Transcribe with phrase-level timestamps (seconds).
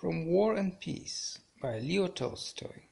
[0.00, 2.84] From War and Peace by Leo Tolstoy.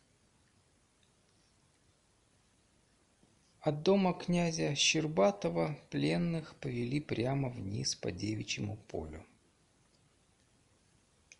[3.60, 9.24] От дома князя Щербатова пленных повели прямо вниз по девичьему полю.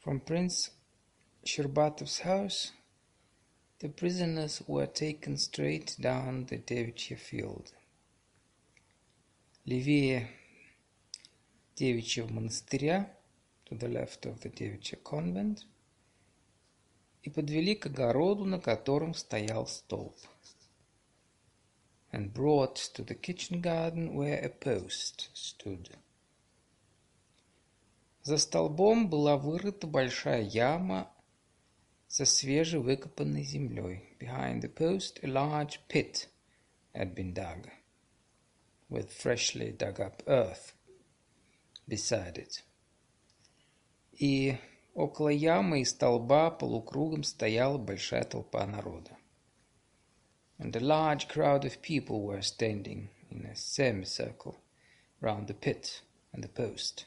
[0.05, 0.71] From Prince
[1.45, 2.73] Щербатов's house,
[3.81, 7.75] the prisoners were taken straight down the Девичье field.
[9.65, 10.31] Левее
[11.75, 13.16] Девичьего монастыря,
[13.66, 15.66] to the left of the Девичье convent,
[17.24, 20.18] и подвели к огороду, на котором стоял столб.
[22.12, 25.90] And brought to the kitchen garden where a post stood.
[28.24, 31.12] За столбом была вырыта большая яма
[32.08, 34.16] со свежевыкопанной землей.
[34.20, 36.28] Behind the post a large pit
[36.94, 37.70] had been dug
[38.90, 40.76] with freshly dug up earth
[41.88, 42.62] beside it.
[44.19, 44.57] И
[44.95, 49.11] около ямы и столба полукругом стояла большая толпа народа.
[50.59, 54.57] And a large crowd of people were standing in a semicircle
[55.21, 57.07] round the pit and the post.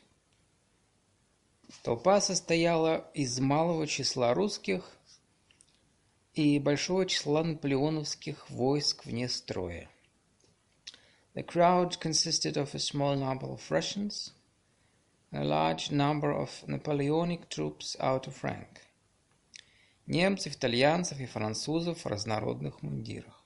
[1.83, 4.83] Толпа состояла из малого числа русских
[6.35, 9.89] и большого числа наполеоновских войск вне строя.
[11.33, 14.31] The crowd consisted of a small number of Russians
[15.31, 18.81] and a large number of Napoleonic troops out of rank.
[20.07, 23.45] Немцев, итальянцев и французов в разнородных мундирах.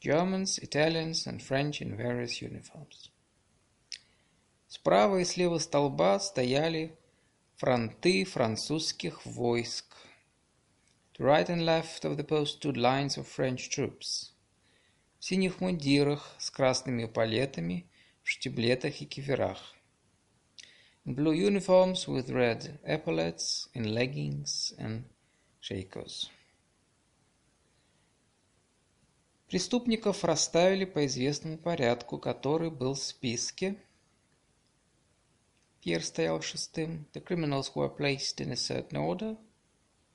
[0.00, 3.10] Germans, Italians and French in various uniforms.
[4.68, 6.94] Справа и слева столба стояли
[7.56, 9.86] фронты французских войск.
[11.14, 14.32] To right and left of the post stood lines of French troops.
[15.18, 17.90] В синих мундирах с красными эполетами,
[18.22, 19.74] в штиблетах и киверах.
[21.07, 25.03] In blue uniforms with red epaulets, in leggings and
[25.61, 26.29] shakos.
[29.47, 33.87] Преступников расставили по известному порядку, который был в списке –
[35.83, 37.07] Pierre стоял шестым.
[37.11, 39.35] The criminals were placed in a certain order,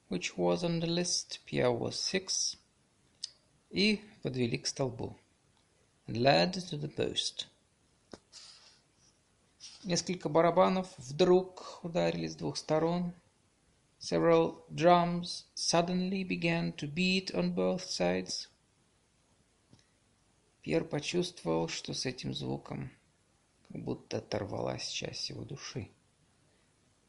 [0.08, 1.40] which was on the list.
[1.44, 2.56] Pierre was six.
[3.68, 5.18] И подвели к столбу.
[6.06, 7.48] And led to the post.
[9.83, 13.13] Несколько барабанов вдруг ударили с двух сторон.
[13.99, 18.49] Several drums suddenly began to beat on both sides.
[20.61, 22.91] Пьер почувствовал, что с этим звуком
[23.69, 25.89] будто оторвалась часть его души.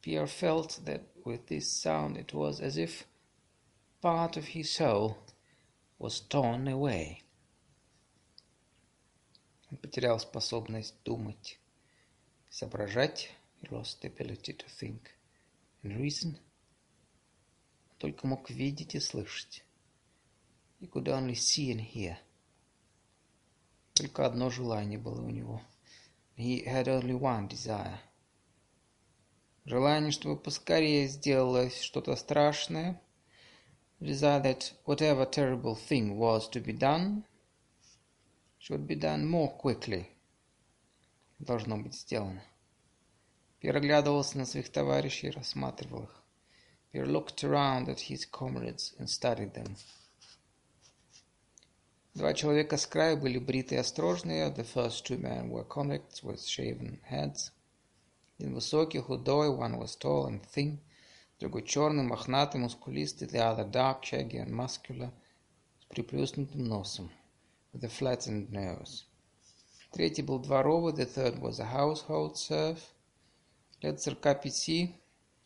[0.03, 3.07] Pierre felt that with this sound it was as if
[4.03, 5.17] part of his soul
[5.99, 7.23] was torn away.
[9.71, 11.59] Он потерял способность думать,
[12.55, 13.31] соображать.
[13.61, 15.11] He lost the ability to think
[15.83, 16.39] and reason.
[17.99, 19.65] Только мог видеть и слышать.
[20.81, 22.17] He could only see and hear.
[23.95, 25.63] Только одно желание было у него—
[26.37, 28.01] He had only one desire.
[29.65, 33.01] Желание, чтобы поскорее сделалось что-то страшное.
[34.01, 37.25] Desire that whatever terrible thing was to be done
[38.59, 40.14] should be done more quickly.
[41.39, 42.43] Должно быть сделано.
[43.61, 46.23] Переглядывался на своих товарищей и рассматривал их.
[46.93, 49.77] Pierre looked around at his comrades and studied them.
[52.15, 54.49] Два человека с краю были бритые и острожные.
[54.55, 57.51] The first two men were convicts with shaven heads.
[58.39, 60.79] Один высокий, худой, one was tall and thin.
[61.41, 63.27] Другой черный, мохнатый, мускулистый.
[63.27, 65.11] The other dark, shaggy and muscular.
[65.81, 67.11] С приплюснутым носом.
[67.73, 69.07] With a flattened nose.
[69.95, 70.93] Третий был дворовый.
[70.93, 72.81] The third was a household serf.
[73.81, 75.01] Лет сорока пяти.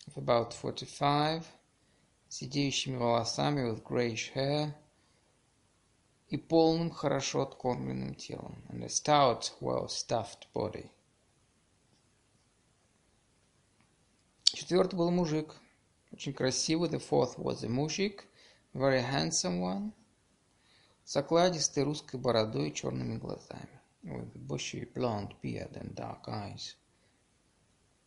[0.06, 1.44] Of about forty-five.
[2.28, 3.70] С сидеющими волосами.
[3.70, 4.74] With grayish hair
[6.30, 10.90] и полным, хорошо откормленным телом, and a stout, well-stuffed body.
[14.44, 15.54] Четвертый был мужик,
[16.12, 16.90] очень красивый.
[16.90, 18.26] The fourth was a мужик,
[18.74, 19.92] very handsome one,
[21.04, 23.77] с окладистой русской бородой и черными глазами,
[24.07, 26.75] with bushy blonde beard and dark eyes.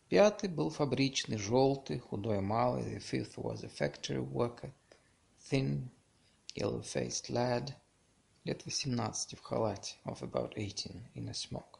[0.09, 2.83] Пятый был фабричный, желтый, худой малый.
[2.83, 4.71] The fifth was a factory worker,
[5.49, 5.89] thin,
[6.55, 7.73] yellow-faced lad,
[8.45, 11.79] лет восемнадцати в халате, of about eighteen, in a smock.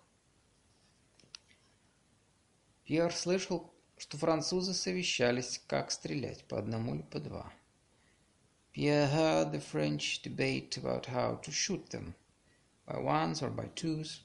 [2.84, 7.54] Пьер слышал, что французы совещались, как стрелять, по одному или по два.
[8.74, 12.14] Pierre heard the French debate about how to shoot them,
[12.93, 14.21] by ones or by twos.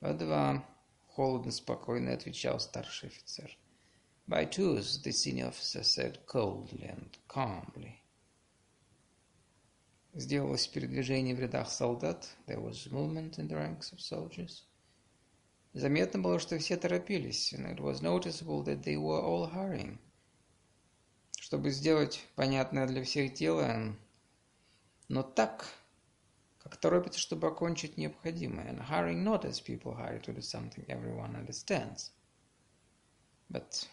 [0.00, 0.64] По два,
[1.08, 3.56] холодно, спокойно отвечал старший офицер.
[4.26, 8.00] By twos, the senior officer said coldly and calmly.
[10.12, 12.28] Сделалось передвижение в рядах солдат.
[12.46, 14.64] There was movement in the ranks of soldiers.
[15.72, 19.98] Заметно было, что все торопились, and it was noticeable that they were all hurrying.
[21.40, 23.96] Чтобы сделать понятное для всех дело,
[25.08, 25.66] но так,
[26.64, 28.66] как торопится, чтобы окончить необходимое.
[28.66, 32.12] And hurrying not as people hurry to do something everyone understands,
[33.50, 33.86] but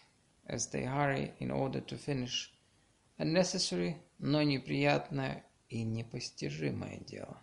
[0.46, 2.50] as they hurry in order to finish
[3.18, 7.38] a necessary, но неприятное и непостижимое дело.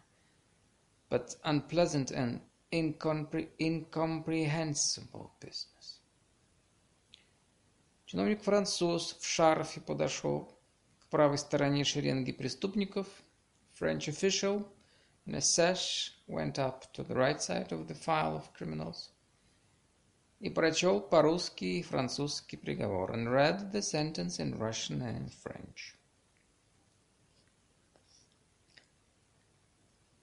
[1.09, 2.41] But unpleasant and
[2.71, 5.99] incompre incomprehensible business.
[8.05, 10.57] Чиновник-француз в шарфе подошел
[10.99, 13.07] к правой стороне шеренги преступников.
[13.79, 14.67] French official
[15.39, 19.11] sash went up to the right side of the file of criminals
[20.39, 25.95] и прочел по-русски и французски приговор and read the sentence in Russian and French.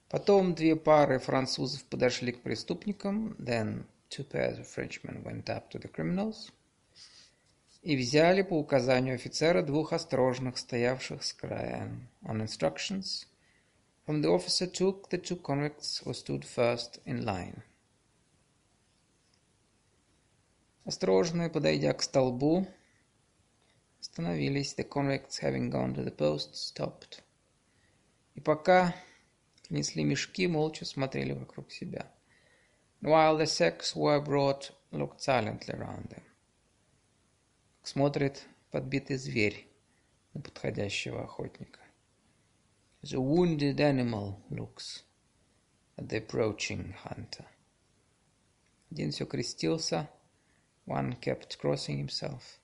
[0.09, 5.79] Потом две пары французов подошли к преступникам, then two pairs of Frenchmen went up to
[5.79, 6.51] the criminals
[7.83, 11.91] и взяли по указанию офицера двух осторожных, стоявших с края.
[12.23, 13.27] On instructions
[14.07, 17.63] from the officer took the two convicts who stood first in line.
[20.85, 22.69] Осторожно подойдя к столбу,
[24.01, 24.75] остановились.
[24.75, 27.21] The convicts, having gone to the post, stopped.
[28.37, 28.95] И пока
[29.69, 32.09] принесли мешки, молча смотрели вокруг себя.
[33.03, 36.23] While the sacks were brought, looked silently around them.
[37.83, 39.67] Смотрит подбитый зверь
[40.33, 41.81] на подходящего охотника.
[43.06, 45.04] As a wounded animal looks
[45.98, 47.46] at the approaching hunter.
[48.92, 50.10] Один все крестился,
[50.86, 52.60] One kept crossing himself.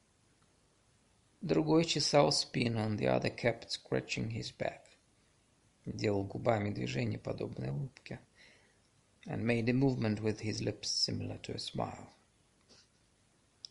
[1.42, 4.82] Другой чесал спину, and the other kept scratching his back.
[5.86, 8.20] Делал губами движение, подобное улыбке.
[9.26, 12.10] And made a movement with his lips similar to a smile.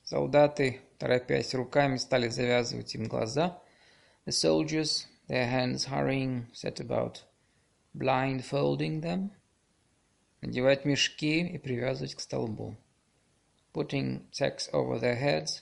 [0.04, 3.60] Солдаты, торопясь руками, стали завязывать им глаза.
[4.24, 7.24] The soldiers, their hands hurrying, set about
[7.94, 9.30] blindfolding them.
[10.40, 12.76] Надевать мешки и привязывать к столбу
[13.76, 15.60] putting sacks over their heads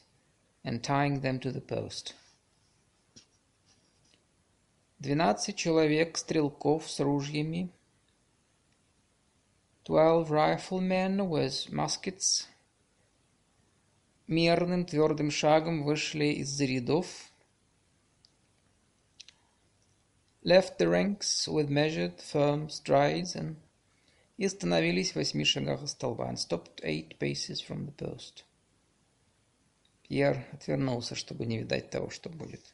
[0.65, 2.15] and tying them to the post.
[5.01, 7.73] Двенадцать человек стрелков с ружьями.
[9.85, 12.47] Twelve riflemen with muskets
[14.29, 17.28] мерным твердым шагом вышли из рядов.
[20.44, 23.58] Left the ranks with measured, firm strides and
[24.38, 28.46] и остановились в восьми шагах от столба, and stopped eight paces from the post.
[30.08, 32.74] Пьер отвернулся, чтобы не видать того, что будет.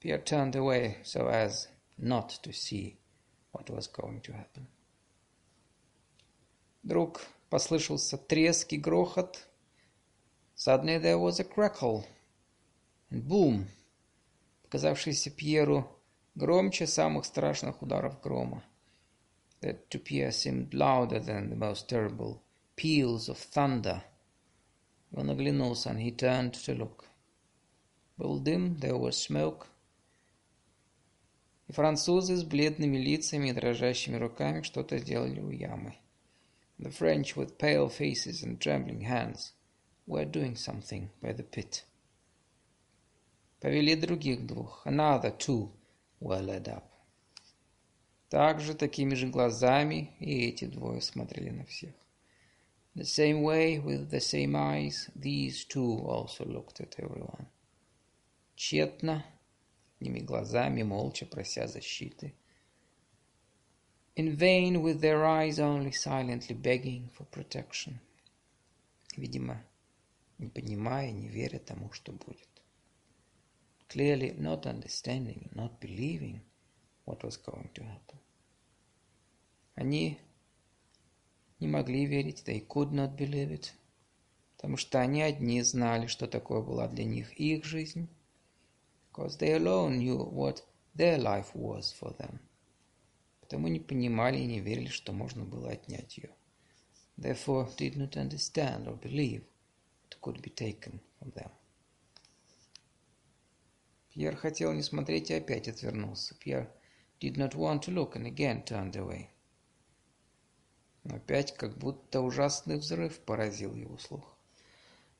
[0.00, 2.96] Pierre turned away so as not to see
[3.52, 4.66] what was going to happen.
[6.82, 9.46] Вдруг послышался треск и грохот.
[10.56, 12.04] Suddenly there was a crackle
[13.10, 13.68] and boom,
[14.64, 15.88] показавшийся Пьеру
[16.34, 18.62] громче самых страшных ударов грома
[19.60, 22.42] that to Pierre seemed louder than the most terrible
[22.76, 24.02] peals of thunder.
[25.12, 27.06] Он оглянулся, and he turned to look.
[28.16, 29.66] Был дым, there was smoke.
[31.68, 35.94] И французы с бледными лицами и дрожащими руками что-то делали у ямы.
[36.78, 39.52] The French, with pale faces and trembling hands,
[40.06, 41.84] were doing something by the pit.
[43.60, 44.86] Повели других двух.
[44.86, 45.70] Another two
[46.20, 46.84] led up.
[48.28, 51.94] Также такими же глазами и эти двое смотрели на всех.
[52.94, 57.46] The same way, with the same eyes, these two also looked at everyone.
[58.56, 59.24] Тщетно,
[59.98, 62.34] одними глазами, молча прося защиты.
[64.16, 68.00] In vain, with their eyes only silently begging for protection.
[69.16, 69.64] Видимо,
[70.38, 72.49] не понимая, не веря тому, что будет.
[73.90, 76.42] Clearly not understanding, not believing
[77.04, 78.18] what was going to happen.
[79.74, 80.16] Они
[81.58, 83.72] не могли верить, they could not believe it,
[84.56, 88.08] потому что они одни знали, что такое была для них их жизнь,
[89.10, 90.62] because they alone knew what
[90.94, 92.38] their life was for them.
[93.40, 96.30] Потому не понимали и не верили, что можно было отнять ее.
[97.18, 99.42] Therefore did not understand or believe
[100.08, 101.50] it could be taken from them.
[104.12, 106.34] Пьер хотел не смотреть и опять отвернулся.
[106.34, 106.68] Пьер
[107.20, 109.28] did not want to look and again turned away.
[111.04, 114.36] Опять как будто ужасный взрыв поразил его слух.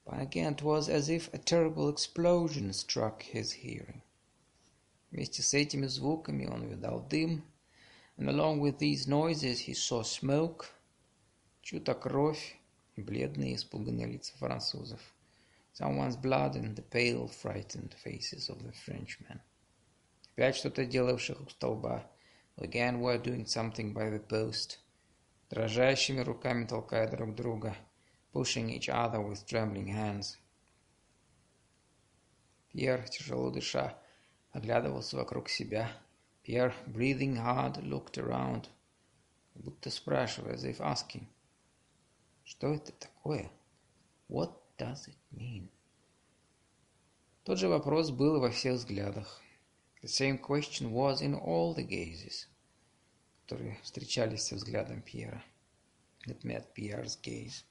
[0.04, 4.02] But again it was as if a terrible explosion struck his hearing.
[5.10, 7.42] Вместе с этими звуками он видал дым,
[8.16, 10.66] and along with these noises he saw smoke,
[11.62, 12.56] чью-то кровь
[12.96, 15.00] и бледные испуганные лица французов.
[15.79, 19.41] Someone's blood and the pale, frightened faces of the Frenchmen.
[20.33, 22.09] Опять что-то делавших у столба.
[22.57, 24.79] Again were doing something by the post.
[25.49, 27.75] Дрожащими руками толкая друг друга.
[28.33, 30.37] Pushing each other with trembling hands.
[32.71, 33.97] Пьер, тяжело дыша,
[34.51, 35.89] оглядывался вокруг себя.
[36.45, 38.67] Pierre, breathing hard, looked around,
[39.55, 41.25] будто спрашивая, as if asking,
[42.43, 43.49] что это такое?
[44.27, 45.68] What does it mean?
[47.44, 49.40] Тот же вопрос был во всех взглядах.
[50.02, 52.46] The same question was in all the gazes,
[53.42, 55.44] которые встречались со взглядом Пьера.
[56.26, 57.64] That met Pierre's gaze.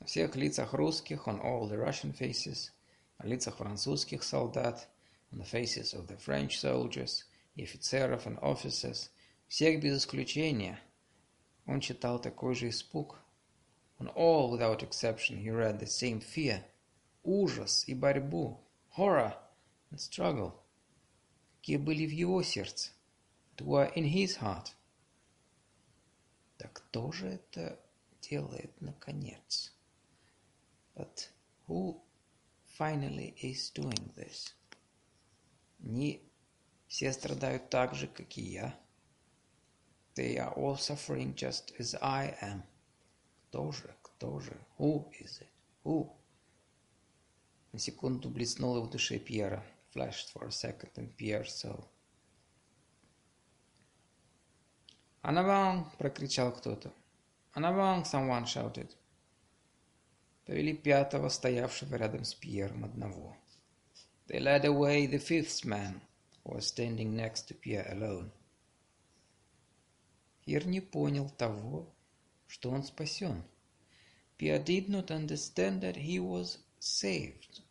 [0.00, 2.70] На всех лицах русских, on all the Russian faces,
[3.18, 4.88] на лицах французских солдат,
[5.30, 7.24] on the faces of the French soldiers,
[7.54, 9.10] и офицеров and officers,
[9.48, 10.80] всех без исключения,
[11.66, 13.20] он читал такой же испуг.
[13.99, 16.63] On all, without exception, he read the same fear,
[17.23, 18.59] ужас и борьбу,
[18.97, 19.35] horror
[19.91, 20.53] and struggle,
[21.57, 22.91] какие были в его сердце,
[23.57, 24.73] that were in his heart.
[26.57, 27.79] Да кто же это
[28.21, 29.71] делает наконец?
[30.95, 31.29] But
[31.67, 32.01] who
[32.77, 34.53] finally is doing this?
[35.83, 36.21] Они
[36.87, 38.79] все страдают так же, как и я.
[40.15, 42.63] They are all suffering just as I am.
[43.48, 44.56] Кто же, кто же?
[44.78, 45.48] Who is it?
[45.84, 46.12] Who?
[47.72, 49.64] На секунду блеснуло в душе Пьера.
[49.94, 51.88] Flashed for a second in Pierre's soul.
[55.22, 56.92] «Анаван!»— прокричал кто-то.
[57.52, 58.94] «Анаван!»— someone shouted.
[60.44, 63.36] Повели пятого, стоявшего рядом с Пьером одного.
[64.28, 66.00] They led away the fifth man,
[66.44, 68.30] who was standing next to Pierre alone.
[70.44, 71.92] Пьер не понял того,
[72.46, 73.42] что он спасен.
[74.38, 77.62] Pierre did not understand that he was saved.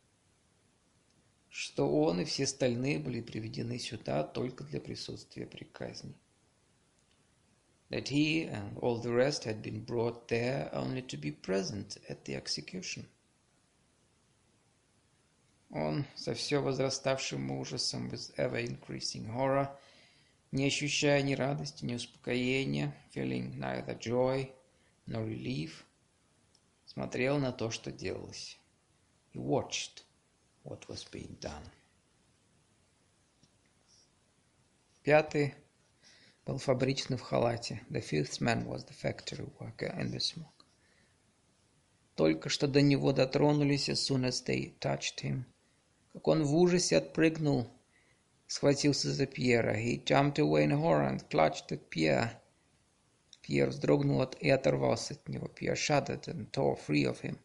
[1.50, 6.15] Что он и все остальные были приведены сюда только для присутствия при казни.
[7.89, 12.25] That he and all the rest had been brought there only to be present at
[12.25, 13.05] the execution.
[15.70, 19.70] Он со все возраставшим ужасом, with ever-increasing horror,
[20.51, 24.51] не ощущая ни радости, ни успокоения, feeling neither joy
[25.06, 25.84] nor relief,
[26.86, 28.60] смотрел на то, что делалось.
[29.34, 30.04] He watched
[30.64, 31.68] what was being done.
[35.04, 35.54] Пятый
[36.46, 37.82] был фабричный в халате.
[37.90, 40.66] The fifth man was the factory worker in the smoke.
[42.16, 45.46] Только что до него дотронулись, as soon as they touched him–
[46.16, 47.68] как он в ужасе отпрыгнул,
[48.48, 49.76] схватился за Пьера.
[49.76, 52.40] He jumped away in horror and clutched at Pierre.
[53.45, 55.49] Пьер вздрогнул от, и оторвался от него.
[55.49, 57.39] Pierre shuddered and tore free of him.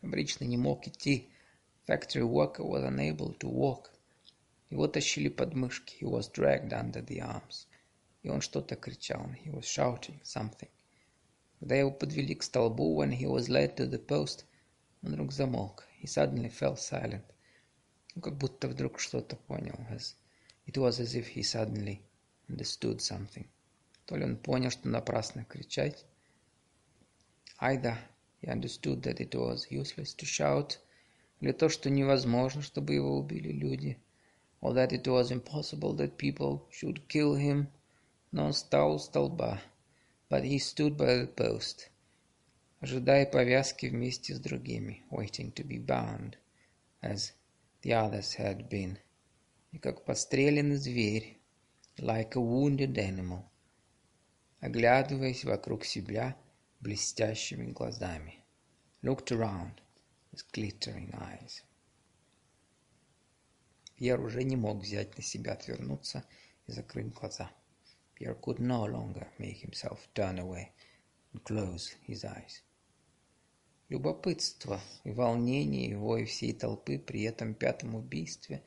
[0.00, 1.28] Фабричный не мог идти.
[1.86, 3.90] Factory worker was unable to walk.
[4.70, 5.96] Его тащили под мышки.
[6.00, 7.66] He was dragged under the arms.
[8.22, 9.26] И он что-то кричал.
[9.44, 10.70] He was shouting something.
[11.58, 14.44] Когда его подвели к столбу, when he was led to the post,
[15.02, 15.84] он вдруг замолк.
[16.00, 17.24] He suddenly fell silent.
[18.14, 19.78] Ну, как будто вдруг что-то понял.
[19.90, 20.14] As
[20.66, 22.00] it was as if he suddenly
[22.48, 23.46] understood something.
[24.05, 26.05] То ли он понял, что напрасно кричать.
[27.59, 27.97] Either
[28.41, 30.77] he understood that it was useless to shout,
[31.39, 33.97] или то, что невозможно, чтобы его убили люди,
[34.61, 37.67] or that it was impossible that people should kill him,
[38.31, 39.61] но он стал у столба,
[40.29, 41.89] but he stood by the post,
[42.79, 46.35] ожидая повязки вместе с другими, waiting to be bound,
[47.01, 47.31] as
[47.81, 48.97] the others had been,
[49.71, 51.39] и как подстреленный зверь,
[51.97, 53.43] like a wounded animal,
[54.59, 56.35] оглядываясь вокруг себя
[56.79, 58.43] блестящими глазами,
[59.01, 59.81] looked around
[60.31, 61.63] with glittering eyes.
[63.95, 66.25] Пьер уже не мог взять на себя отвернуться
[66.67, 67.51] и закрыть глаза.
[68.15, 70.71] Pierre could no longer make himself turn away
[71.33, 72.61] and close his eyes.
[73.89, 78.63] Любопытство и волнение его и всей толпы при этом пятом убийстве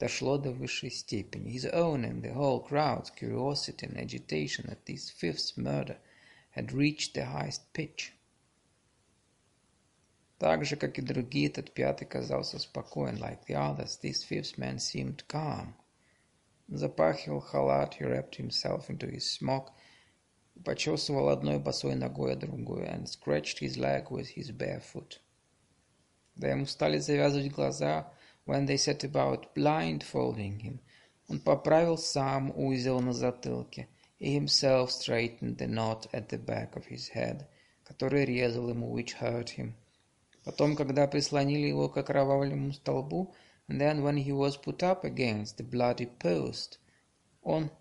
[0.00, 1.50] дошло до высшей степени.
[1.50, 5.98] His own and the whole crowd's curiosity and agitation at this fifth murder
[6.50, 8.12] had reached the highest pitch.
[10.38, 13.16] Так же, как и другие, этот пятый казался спокоен.
[13.16, 15.74] Like the others, this fifth man seemed calm.
[16.68, 19.70] Запахивал халат, he wrapped himself into his smock,
[20.62, 25.20] почесывал одной босой ногой, а другой, and scratched his leg with his bare foot.
[26.34, 28.12] Когда ему стали завязывать глаза,
[28.51, 30.81] when they set about blindfolding him,
[31.29, 33.87] он поправил сам узел на затылке,
[34.19, 37.45] he himself straightened the knot at the back of his head,
[37.85, 39.73] который резал ему, which hurt him.
[40.43, 43.33] Потом, когда прислонили его к окровавленному столбу,
[43.69, 46.77] and then when he was put up against the bloody post,
[47.41, 47.71] он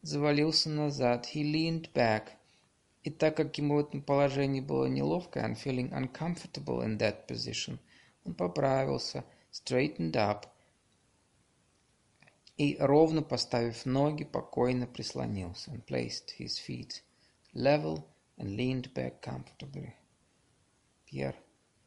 [0.00, 2.30] завалился назад, he leaned back,
[3.02, 7.78] и так как ему в этом положении было неловко, and feeling uncomfortable in that position,
[8.24, 9.22] он поправился,
[9.54, 10.46] straightened up,
[12.56, 17.02] и, ровно поставив ноги, покойно прислонился, and placed his feet
[17.54, 18.04] level
[18.38, 19.92] and leaned back comfortably.
[21.06, 21.34] Пьер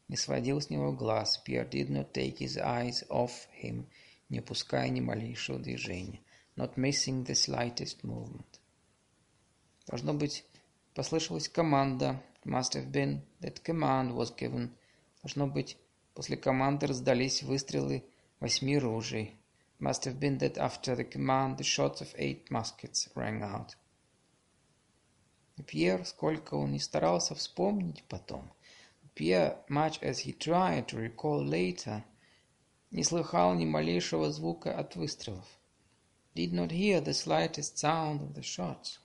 [0.08, 1.42] не сводил с него глаз.
[1.46, 3.86] Pierre did not take his eyes off him,
[4.28, 6.20] не упуская ни малейшего движения
[6.58, 8.60] not missing the slightest movement.
[9.86, 10.44] Должно быть,
[10.94, 12.20] послышалась команда.
[12.44, 14.70] Must have been that command was given.
[15.22, 15.76] Должно быть,
[16.18, 18.04] после команды раздались выстрелы
[18.40, 19.38] восьми ружей.
[19.78, 23.76] Must have been that after the command the shots of eight muskets rang out.
[25.64, 28.52] Пьер, сколько он ни старался вспомнить потом,
[29.14, 32.02] Пьер, much as he tried to recall later,
[32.90, 35.46] не слыхал ни малейшего звука от выстрелов
[36.34, 38.98] did not hear the slightest sound of the shots.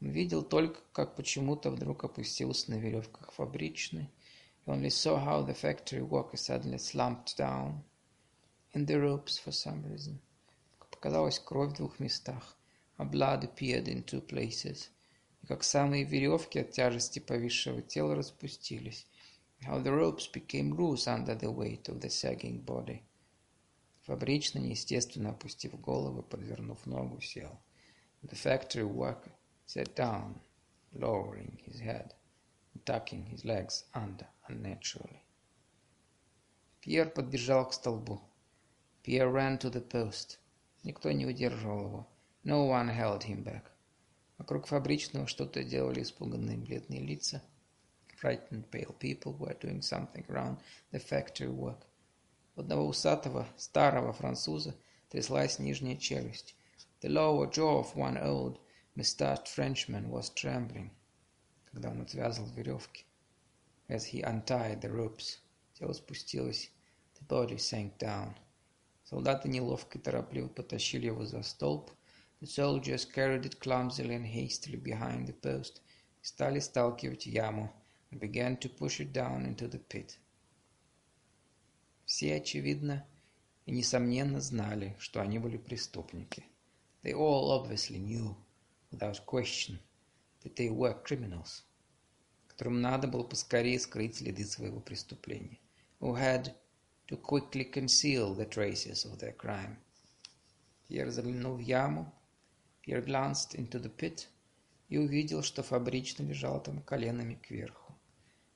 [0.00, 4.10] Он видел только, как почему-то вдруг опустился на веревках фабричный.
[4.69, 7.83] He only saw how the factory worker suddenly slumped down
[8.73, 10.19] in the ropes for some reason.
[10.77, 12.55] Как показалась кровь в двух местах.
[12.99, 14.89] A blood appeared in two places.
[15.41, 19.07] И как самые веревки от тяжести повисшего тела распустились.
[19.61, 23.01] How the ropes became loose under the weight of the sagging body.
[24.05, 27.59] Фабрично, неестественно опустив голову, подвернув ногу, сел.
[28.21, 29.31] The factory worker
[29.65, 30.39] sat down,
[30.93, 32.13] lowering his head,
[32.75, 35.20] and tucking his legs under Unnaturally.
[36.80, 38.20] Пьер подбежал к столбу.
[39.02, 40.38] Pierre ran to the post.
[40.82, 42.08] Никто не удерживал его.
[42.44, 43.64] No one held him back.
[44.38, 47.42] Вокруг фабричного что-то делали испуганные бледные лица.
[48.20, 50.58] Frightened pale people were doing something around
[50.92, 51.86] the factory work.
[52.56, 54.74] У одного усатого, старого француза
[55.08, 56.54] тряслась нижняя челюсть.
[57.00, 58.58] The lower jaw of one old,
[58.94, 60.90] mustached Frenchman was trembling,
[61.72, 63.04] когда он отвязал веревки.
[63.89, 65.39] As he untied the ropes,
[65.73, 66.71] тело спустилось,
[67.15, 68.35] the body sank down.
[69.03, 71.91] Солдаты неловко и торопливо потащили его за столб.
[72.41, 75.81] The soldiers carried it clumsily and hastily behind the post
[76.21, 77.73] и стали сталкивать яму
[78.11, 80.17] and began to push it down into the pit.
[82.05, 83.05] Все, очевидно
[83.65, 86.43] и несомненно знали, что они были преступники.
[87.03, 88.35] They all obviously knew,
[88.91, 89.79] without question,
[90.43, 91.63] that they were criminals,
[92.54, 95.58] Которым надо было поскорее скрыть следы своего преступления,
[96.00, 96.54] who had
[97.08, 99.76] to quickly conceal the traces of their crime.
[100.86, 102.12] Пьер заглянул в яму,
[102.80, 104.28] Пьер glanced into the pit
[104.88, 107.92] и увидел, что фабрично лежал там коленами кверху.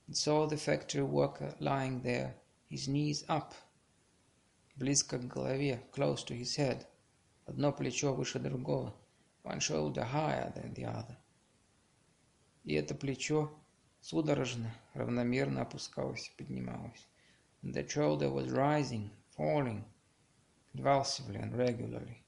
[0.07, 2.35] And saw the factory worker lying there
[2.69, 3.53] his knees up,
[4.77, 6.85] близко к голове, close to his head,
[7.45, 8.95] одно плечо выше другого,
[9.43, 11.17] one shoulder higher than the other.
[12.63, 13.51] И это плечо
[14.01, 17.07] судорожно, равномерно опускалось и поднималось.
[17.61, 19.83] And the shoulder was rising, falling,
[20.73, 22.23] convulsively and regularly.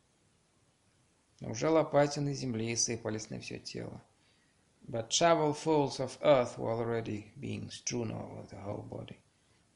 [1.40, 4.02] Но уже лопатины земли сыпались на все тело.
[4.88, 9.18] But shovelfuls of earth were already being strewn over the whole body.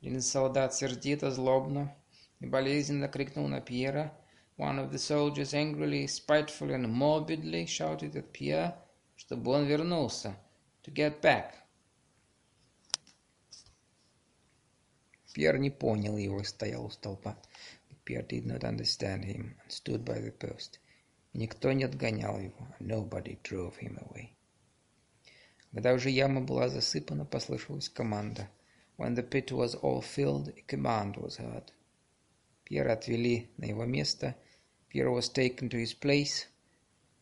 [0.02, 1.96] Один из солдат сердито, злобно
[2.40, 4.14] и болезненно крикнул на Пьера.
[4.58, 8.76] One of the soldiers angrily, spitefully and morbidly shouted at Pierre,
[9.16, 10.36] чтобы он вернулся.
[10.84, 11.65] To get back.
[15.36, 17.38] Пьер не понял его и стоял у столба.
[18.04, 20.80] Pierre did not understand him and stood by the post.
[21.34, 22.68] никто не отгонял его.
[22.80, 24.30] Nobody drove him away.
[25.72, 28.50] Когда уже яма была засыпана, послышалась команда—
[28.98, 31.74] When the pit was all filled, a command was heard.
[32.64, 34.38] Пьера отвели на его место.
[34.90, 36.48] Pierre was taken to his place.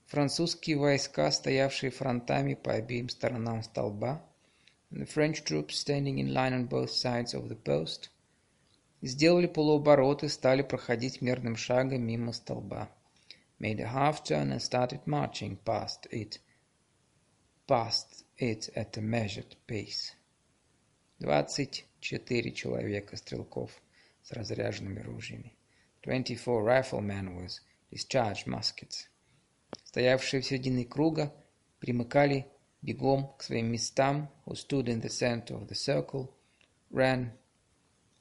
[0.06, 4.24] Французские войска, стоявшие фронтами по обеим сторонам столба,
[4.93, 8.11] and the French troops standing in line on both sides of the post,
[9.03, 12.89] сделали полуоборот и стали проходить мерным шагом мимо столба.
[13.61, 16.39] Made a half turn and started marching past it,
[17.67, 20.15] past it at a measured pace.
[21.19, 23.73] Двадцать четыре человека стрелков
[24.23, 25.57] с разряженными ружьями.
[26.03, 27.59] Twenty-four riflemen with
[27.91, 29.09] discharged muskets.
[29.85, 31.35] Стоявшие в середине круга
[31.81, 32.47] примыкали
[32.84, 36.30] бегом к своим местам, who stood in the center of the circle,
[36.92, 37.32] ran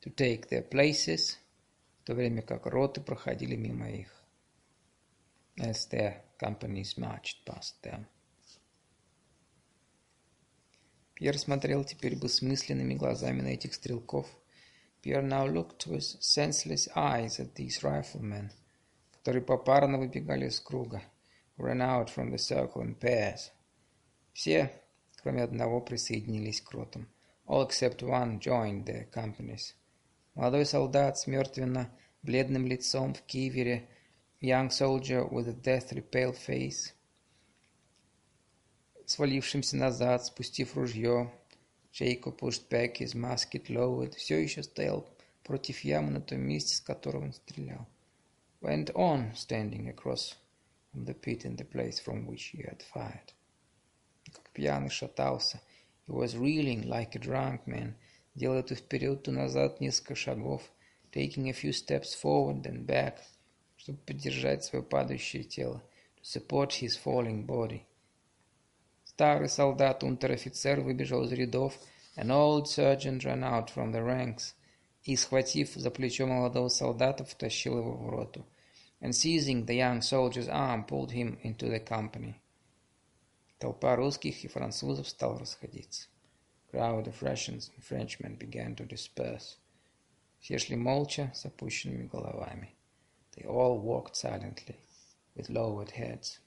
[0.01, 1.37] to take their places,
[2.01, 4.09] в то время как роты проходили мимо их,
[5.59, 8.07] as their companies marched past them.
[11.15, 14.29] Пьер смотрел теперь бессмысленными глазами на этих стрелков.
[15.03, 18.51] Пьер now looked with senseless eyes at these riflemen,
[19.13, 21.03] которые попарно выбегали из круга,
[21.59, 23.51] ran out from the circle in pairs.
[24.33, 24.73] Все,
[25.23, 27.09] кроме одного, присоединились к ротам.
[27.47, 29.75] All except one joined their companies.
[30.35, 33.89] Молодой солдат с мертвенно-бледным лицом в кивере,
[34.41, 36.95] young soldier with a deathly pale face,
[39.07, 41.31] свалившимся назад, спустив ружье,
[41.93, 45.07] Джейко pushed back his musket lowered, все еще стоял
[45.45, 47.87] против ямы на том месте, с которого он стрелял.
[48.63, 50.37] Went on standing across
[50.93, 53.35] from the pit in the place from which he had fired.
[54.53, 55.63] Как пьяный шатался.
[56.07, 57.95] He was reeling like a drunk man,
[58.35, 60.61] делая то вперед, то назад несколько шагов,
[61.11, 63.15] taking a few steps forward and back,
[63.77, 65.83] чтобы поддержать свое падающее тело,
[66.19, 67.81] to support his falling body.
[69.05, 71.79] Старый солдат, унтер-офицер, выбежал из рядов,
[72.17, 74.53] an old sergeant ran out from the ranks,
[75.05, 78.45] и, схватив за плечо молодого солдата, втащил его в роту,
[79.01, 82.42] and seizing the young soldier's arm, pulled him into the company.
[83.62, 86.08] Толпа русских и французов стала расходиться.
[86.72, 89.58] Crowd of Russians and Frenchmen began to disperse.
[90.40, 92.76] Все шли молча, с опущенными головами.
[93.36, 94.76] They all walked silently,
[95.36, 96.40] with lowered heads.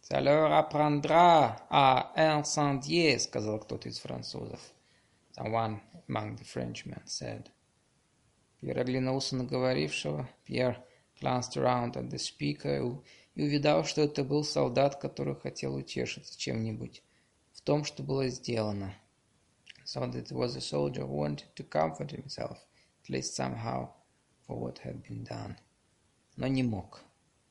[0.00, 4.60] «Ça leur apprendra à incendier», сказал кто-то из французов.
[5.36, 7.50] Someone among the Frenchmen said.
[8.60, 10.28] Пьер оглянулся на говорившего.
[10.44, 10.82] Пьер
[11.20, 13.02] glanced around at the speaker
[13.35, 17.03] и увидал, что это был солдат, который хотел утешиться чем-нибудь
[17.53, 18.93] в том, что было сделано.
[19.85, 22.57] So that was a soldier who wanted to comfort himself,
[23.03, 23.89] at least somehow,
[24.47, 25.57] for what had been done.
[26.37, 27.01] Но не мог.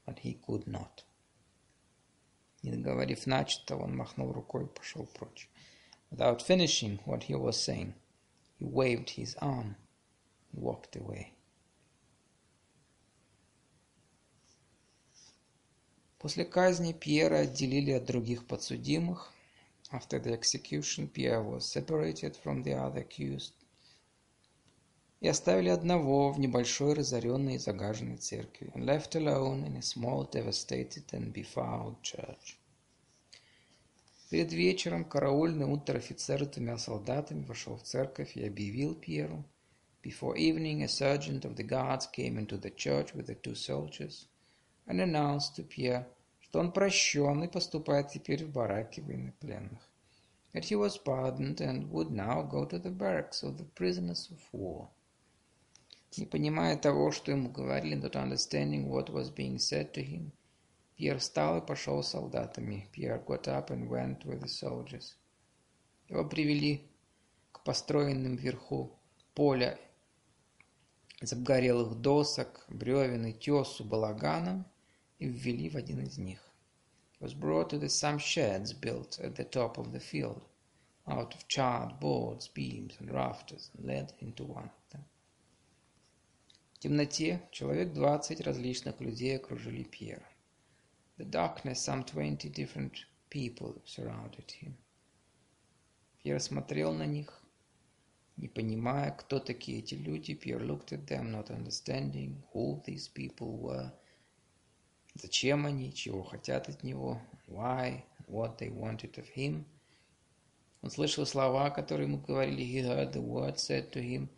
[0.06, 1.04] But he could not.
[2.62, 5.48] Не договорив начатого, он махнул рукой и пошел прочь.
[6.10, 7.94] Without finishing what he was saying,
[8.58, 9.76] he waved his arm
[10.52, 11.32] and walked away.
[16.20, 19.33] После казни Пьера отделили от других подсудимых.
[19.90, 23.54] After the execution, Pierre was separated from the other accused
[25.22, 30.30] и оставили одного в небольшой разоренной и загаженной церкви, and left alone in a small
[30.30, 32.59] devastated and befouled church.
[34.28, 39.42] Перед вечером караульный унтер-офицер двумя солдатами вошел в церковь и объявил Пьеру.
[40.02, 44.26] Before evening, a sergeant of the guards came into the church with the two soldiers
[44.90, 46.05] and announced to Pierre,
[46.40, 49.79] что он прощен и поступает теперь в бараки военнопленных.
[50.53, 54.40] That he was pardoned and would now go to the barracks of the prisoners of
[54.53, 54.88] war.
[56.16, 60.33] Не понимая того, что ему говорили, not understanding what was being said to him,
[60.96, 62.88] Пьер встал и пошел с солдатами.
[62.92, 65.14] Пьер got up and went with the soldiers.
[66.09, 66.90] Его привели
[67.53, 68.98] к построенным вверху
[69.35, 69.79] поля
[71.20, 74.69] из обгорелых досок, бревен и тесу балаганам и
[75.19, 76.39] ввели в один из них.
[77.19, 80.43] He was brought to the some sheds built at the top of the field,
[81.08, 85.03] out of charred boards, beams and rafters, and led into one of them.
[86.73, 90.27] В темноте человек двадцать различных людей окружили Пьера.
[91.17, 94.75] The darkness, some twenty different people surrounded him.
[96.21, 97.41] Пьер смотрел на них,
[98.36, 100.34] не понимая, кто такие эти люди.
[100.34, 103.93] Пьер looked at them, not understanding who these people were,
[105.20, 109.64] Зачем они, чего хотят от него, why, what they wanted of him.
[110.83, 114.28] Он слышал слова, которые ему говорили, he heard the words said to him,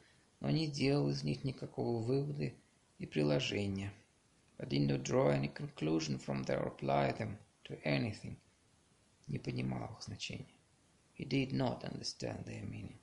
[0.40, 2.52] но не делал из них никакого вывода
[2.98, 3.92] и приложения.
[4.58, 8.36] But did not draw any conclusion from them or apply them to anything.
[9.28, 10.54] Не понимал их значения.
[11.14, 12.98] He did not understand their meaning.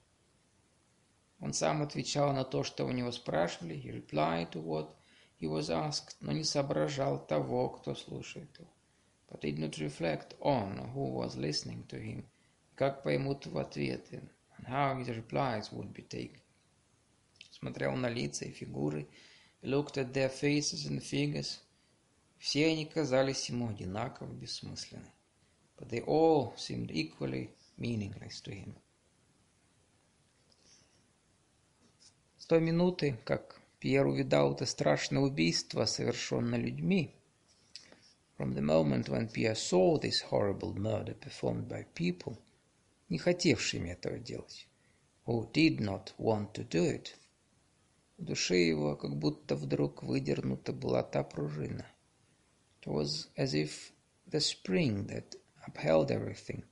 [1.39, 3.75] Он сам отвечал на то, что у него спрашивали.
[3.75, 4.93] He replied to what
[5.39, 8.69] he was asked, но не соображал того, кто слушает его.
[9.29, 12.25] But did not reflect on who was listening to him,
[12.75, 14.21] как поймут в ответы,
[14.57, 16.41] and how his replies would be taken.
[17.51, 19.07] Смотрел на лица и фигуры,
[19.61, 21.59] looked at their faces and figures.
[22.37, 25.11] Все они казались ему одинаково бессмысленны.
[25.77, 28.75] But they all seemed equally meaningless to him.
[32.37, 37.15] С той минуты, как Пьер увидал это страшное убийство, совершенное людьми,
[38.37, 42.37] from the moment when Pierre saw this horrible murder performed by people,
[43.07, 44.67] не хотевшими этого делать,
[45.25, 47.15] who did not want to do it,
[48.17, 51.85] в душе его как будто вдруг выдернута была та пружина.
[52.81, 53.93] It was as if
[54.27, 56.65] the spring that upheld everything,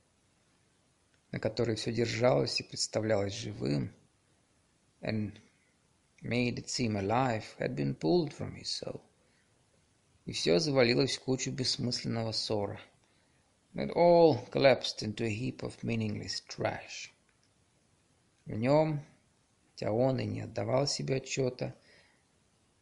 [1.31, 3.93] на которой все держалось и представлялось живым,
[5.01, 5.39] and
[6.22, 9.00] made it seem alive, had been pulled from his soul.
[10.26, 12.80] И все завалилось в кучу бессмысленного ссора.
[13.74, 17.10] It all collapsed into a heap of meaningless trash.
[18.46, 19.00] В нем,
[19.70, 21.74] хотя он и не отдавал себе отчета,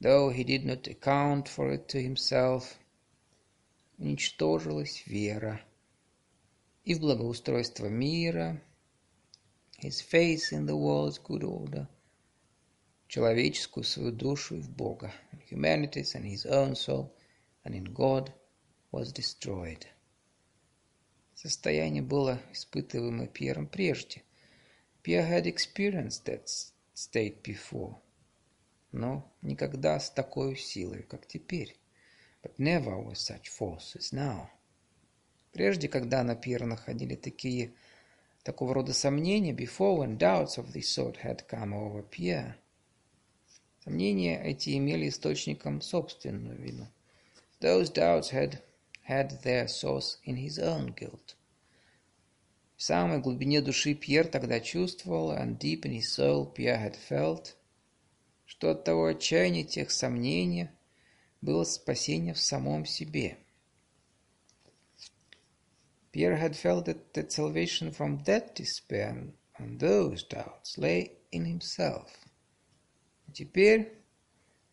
[0.01, 2.77] though he did not account for it to himself,
[3.99, 5.61] уничтожилась вера
[6.85, 8.61] и в благоустройство мира,
[9.79, 11.87] his faith in the world's good order,
[13.08, 17.12] человеческую свою душу в Бога, and humanity's and his own soul,
[17.64, 18.32] and in God
[18.92, 19.86] was destroyed.
[21.36, 24.24] Состояние было испытываемо Пьером прежде.
[25.04, 26.48] Pierre had experienced that
[26.96, 27.96] state before,
[28.92, 31.78] но никогда с такой силой, как теперь.
[32.42, 34.48] But never with such force as now.
[35.52, 37.74] Прежде, когда на Пьера находили такие
[38.44, 42.56] такого рода сомнения, before when doubts of this sort had come over Pierre,
[43.86, 46.88] сомнения эти имели источником собственную вину.
[47.62, 48.62] Those doubts had
[49.08, 51.36] had their source in his own guilt.
[52.76, 57.56] В самой глубине души Пьер тогда чувствовал, and deep in his soul Pierre had felt,
[58.46, 60.70] что от того отчаяния тех сомнений
[61.42, 63.38] было спасение в самом себе.
[66.12, 72.25] Pierre had felt that, that salvation from that despair and those doubts lay in himself.
[73.36, 73.92] Теперь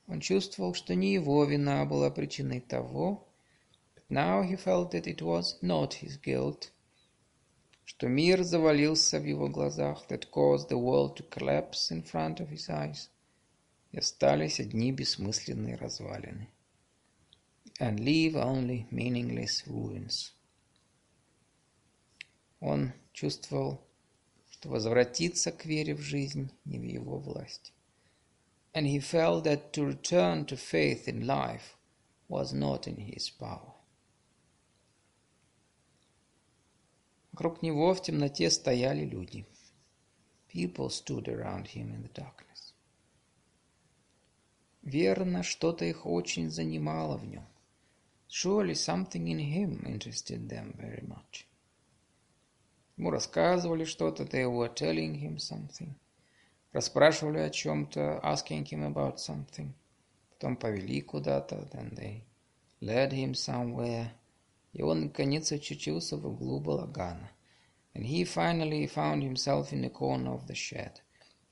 [0.06, 3.28] он чувствовал, что не его вина была причиной того,
[3.96, 6.70] but now he felt that it was not his guilt,
[7.84, 12.50] что мир завалился в его глазах, that caused the world to collapse in front of
[12.50, 13.08] his eyes,
[13.90, 16.48] и остались одни бессмысленные развалины,
[17.80, 20.34] and leave only meaningless ruins.
[22.60, 23.84] Он чувствовал,
[24.52, 27.72] что возвратиться к вере в жизнь не в его власти.
[28.73, 31.77] And he felt that to return to faith in life
[32.27, 33.73] was not in his power.
[37.31, 39.45] Вокруг него в темноте стояли люди.
[40.47, 42.73] People stood around him in the darkness.
[44.81, 47.45] Верно, что-то их очень занимало в нем.
[48.29, 51.45] Surely something in him interested them very much.
[52.97, 55.93] Ему рассказывали что-то, they were telling him something.
[56.72, 59.72] Расспрашивали о чем-то, asking him about something.
[60.30, 62.22] Потом повели куда-то, then they
[62.80, 64.08] led him somewhere.
[64.72, 67.30] И он, наконец, очутился в углу балагана.
[67.94, 71.02] And he finally found himself in the corner of the shed,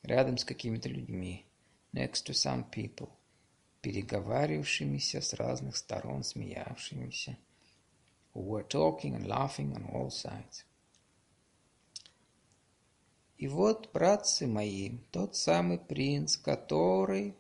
[0.03, 1.45] рядом с какими-то людьми,
[1.93, 3.11] next to some people,
[3.83, 7.37] переговаривавшимися с разных сторон, смеявшимися,
[8.33, 10.65] who were talking and laughing on all sides.
[13.41, 17.35] И вот, братцы мои, тот самый принц, который...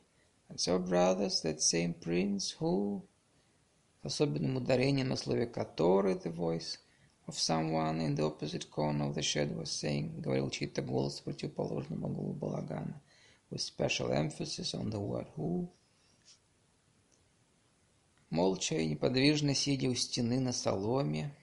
[0.48, 3.02] And so, brothers, that same prince who...
[4.02, 6.78] С особенным ударением на слове «который» the voice
[7.26, 11.24] of someone in the opposite corner of the shed was saying, говорил чей-то голос в
[11.24, 13.02] противоположном углу балагана,
[13.50, 15.68] with special emphasis on the word who.
[18.30, 21.36] Молча и неподвижно сидя у стены на соломе,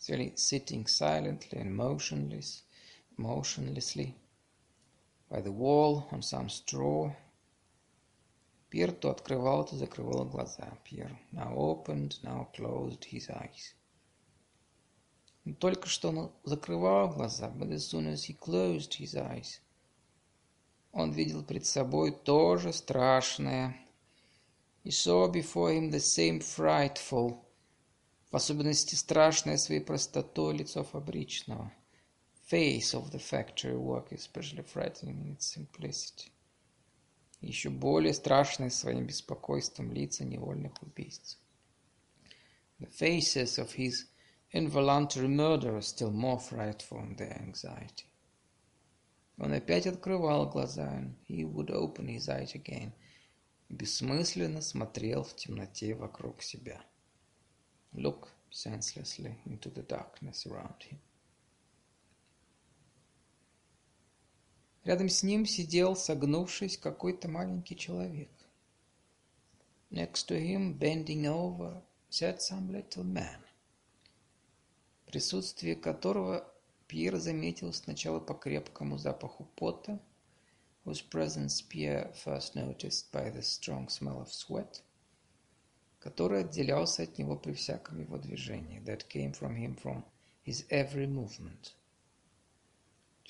[0.00, 2.62] sitting silently and motionless,
[3.16, 4.16] motionlessly
[5.32, 7.10] by the wall on some straw.
[8.68, 10.78] Пьер то открывал, то закрывал глаза.
[10.84, 13.74] Пьер now opened, now closed his eyes.
[15.58, 19.60] Только что он закрывал глаза, but as soon as he closed his eyes,
[20.92, 23.76] он видел пред собой то же страшное.
[24.84, 27.42] He saw before him the same frightful,
[28.30, 31.72] в особенности страшное своей простотой лицо фабричного
[32.51, 36.31] face of the factory work, especially frightening in its simplicity.
[37.41, 41.37] Еще более страшные своим беспокойством лица невольных убийц.
[42.79, 44.05] The faces of his
[44.51, 48.05] involuntary murderers still more frightful in their anxiety.
[49.37, 52.91] Он опять открывал глаза, and he would open his eyes again,
[53.69, 56.81] бессмысленно смотрел в темноте вокруг себя.
[57.93, 60.99] Look senselessly into the darkness around him.
[64.84, 68.30] Рядом с ним сидел, согнувшись, какой-то маленький человек.
[69.90, 73.40] Next to him, bending over, sat some little man,
[75.06, 76.50] присутствие которого
[76.88, 80.00] Пьер заметил сначала по крепкому запаху пота,
[80.84, 84.82] whose presence Pierre first noticed by the strong smell of sweat,
[86.00, 90.04] который отделялся от него при всяком его движении, that came from him from
[90.44, 91.72] his every movement.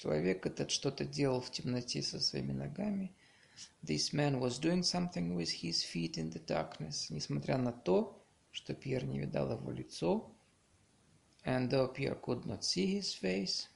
[0.02, 3.14] Человек этот что-то делал в темноте со своими ногами.
[3.84, 8.74] This man was doing something with his feet in the darkness, несмотря на то, что
[8.74, 10.34] Пьер не видал его лицо,
[11.44, 13.68] and though Pierre could not see his face,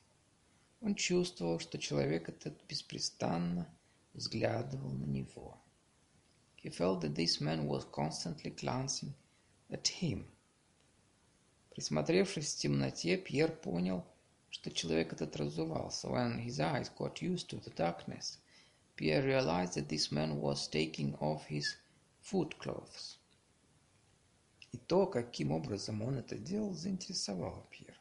[0.80, 3.72] он чувствовал, что человек этот беспрестанно
[4.12, 5.62] взглядывал на него.
[6.60, 9.14] He felt that this man was constantly glancing
[9.70, 10.26] at him.
[11.70, 14.04] Присмотревшись в темноте, Пьер понял,
[14.49, 16.07] что человек этот разувался.
[16.07, 18.37] When his eyes got used to the darkness,
[18.95, 21.75] Pierre realized that this man was taking off his
[22.21, 23.17] foot clothes.
[24.71, 27.97] И то, каким образом он это делал, заинтересовало Пьер.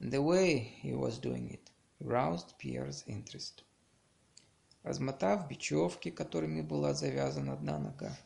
[0.00, 3.64] The way he was doing it roused Pierre's interest.
[4.82, 8.16] Размотав бечевки, которыми была завязана одна нога,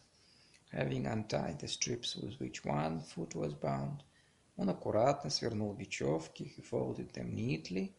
[0.73, 4.03] having untied the strips with which one foot was bound,
[4.58, 7.94] он аккуратно свернул бечевки, them neatly,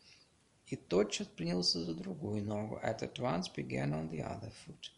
[0.66, 4.90] и тотчас принялся за другую ногу, at once began on the other foot,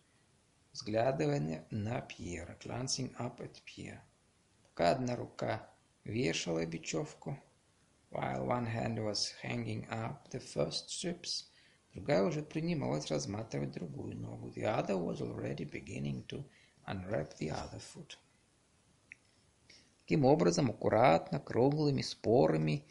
[0.73, 4.01] взглядывая на Пьера, glancing up at Pierre.
[4.63, 5.69] Пока одна рука
[6.05, 7.37] вешала бечевку,
[8.11, 11.49] while one hand was hanging up the first strips,
[11.93, 14.49] другая уже принималась разматывать другую ногу.
[14.51, 16.45] The other was already beginning to
[16.87, 18.17] unwrap the other foot.
[20.09, 22.83] Таким образом, аккуратно, круглыми спорами,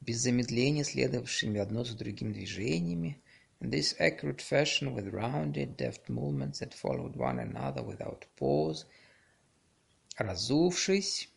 [0.00, 3.22] без замедления следовавшими одно за другим движениями,
[3.60, 8.86] in this accurate fashion with rounded, deft movements that followed one another without pause,
[10.18, 11.28] разувшись,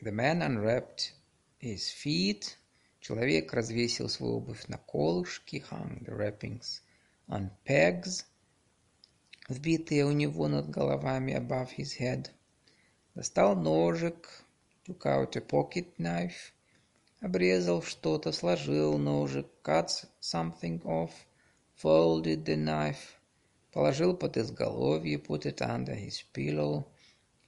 [0.00, 1.12] the man unwrapped
[1.60, 2.58] his feet,
[2.98, 6.80] человек развесил свою обувь на колышки, hung the wrappings
[7.28, 8.24] on pegs,
[9.48, 12.32] вбитые у него над головами above his head,
[13.14, 14.42] достал ножик,
[14.86, 16.52] took out a pocket knife,
[17.20, 19.88] обрезал что-то, сложил ножик, cut
[20.20, 21.10] something off,
[21.76, 23.18] folded the knife,
[23.72, 26.84] положил под изголовье, put it under his pillow,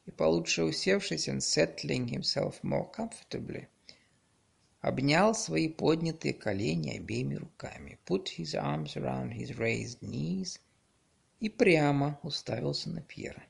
[0.05, 3.67] и получше усевшись and settling himself more comfortably,
[4.83, 10.61] обнял свои поднятые колени обеими руками, put his arms around his raised knees
[11.41, 13.43] и прямо уставился на Пьера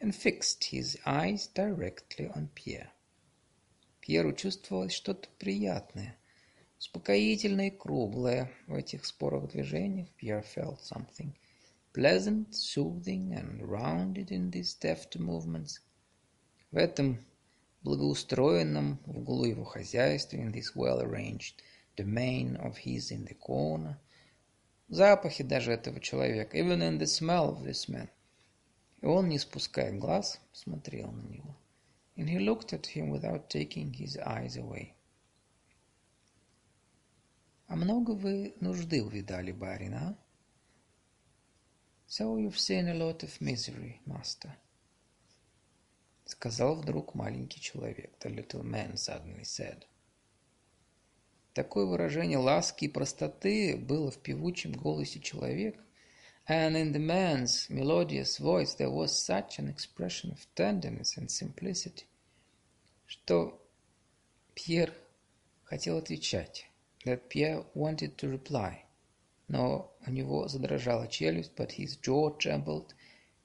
[0.00, 2.90] and fixed his eyes directly on Pierre.
[4.00, 6.16] Пьеру чувствовалось что-то приятное,
[6.78, 10.08] успокоительное и круглое в этих спорах движениях.
[10.20, 11.32] Pierre felt something
[11.94, 15.80] pleasant, soothing and rounded in these deft movements.
[16.72, 17.24] В этом
[17.82, 21.62] благоустроенном в углу его хозяйства, in this well-arranged
[21.96, 23.96] domain of his in the corner,
[24.88, 28.08] в запахе даже этого человека, even in the smell of this man.
[29.01, 31.55] И он, не спуская глаз, смотрел на него.
[32.15, 34.93] And he looked at him without taking his eyes away.
[37.67, 40.17] «А много вы нужды увидали, барин, а?»
[42.07, 44.51] «So you've seen a lot of misery, master»,—
[46.25, 48.17] сказал вдруг маленький человек.
[48.19, 49.83] The little man suddenly said.
[51.53, 55.83] Такое выражение ласки и простоты было в певучем голосе человека,
[56.48, 62.04] and in the man's melodious voice there was such an expression of tenderness and simplicity,
[63.06, 63.60] что
[64.54, 64.92] Пьер
[65.64, 66.66] хотел отвечать,
[67.04, 68.84] that Pierre wanted to reply,
[69.48, 72.94] но у него задрожала челюсть, but his jaw trembled,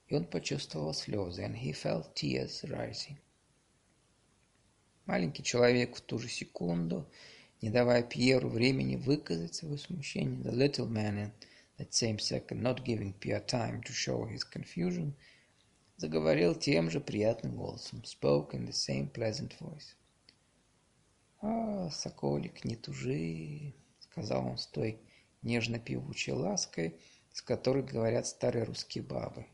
[0.08, 3.16] и он почувствовал слезы, and he felt tears rising.
[5.06, 7.08] Маленький человек в ту же секунду,
[7.62, 11.32] не давая Пьеру времени выказать свое смущение, the little man in
[11.78, 15.14] that same second, not giving Pierre time to show his confusion,
[15.96, 19.94] заговорил тем же приятным голосом, spoke in the same pleasant voice.
[21.40, 25.00] «А, соколик, не тужи», — сказал он с той
[25.42, 26.96] нежно-певучей лаской,
[27.32, 29.46] с которой говорят старые русские бабы.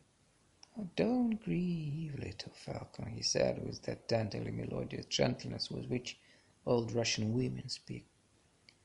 [0.77, 6.19] Oh, don't grieve, little falcon, he said with that tenderly melodious gentleness with which
[6.65, 8.07] old Russian women speak.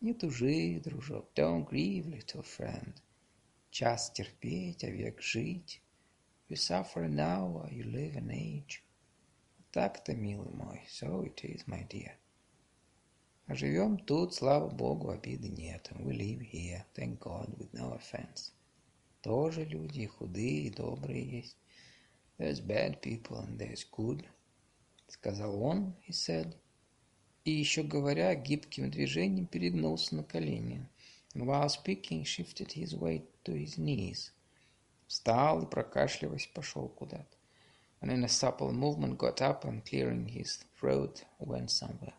[0.02, 2.94] Не тужи, дружок, don't grieve, little friend.
[3.75, 5.83] Час терпеть, а век жить.
[6.49, 8.85] You suffer an hour, you live an age.
[9.73, 12.13] Так-то, милый мой, so it is, my dear.
[13.49, 15.91] А живем тут, слава богу, обиды нет.
[15.97, 18.53] We live here, thank God, with no offense.
[19.23, 21.57] Тоже люди, худые и добрые есть.
[22.39, 24.25] There's bad people and there's good.
[25.09, 26.55] сказал он, he said,
[27.45, 30.89] и еще говоря, гибким движением перегнулся на колени.
[31.36, 34.32] And while speaking, shifted his weight to his knees.
[35.08, 37.38] Встал и, прокашливаясь, пошел куда-то.
[38.02, 42.14] And in a supple movement got up and, clearing his throat, went somewhere.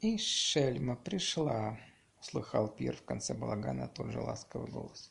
[0.00, 1.78] И шельма пришла,
[2.20, 5.10] услыхал Пир в конце балагана тот же ласковый голос.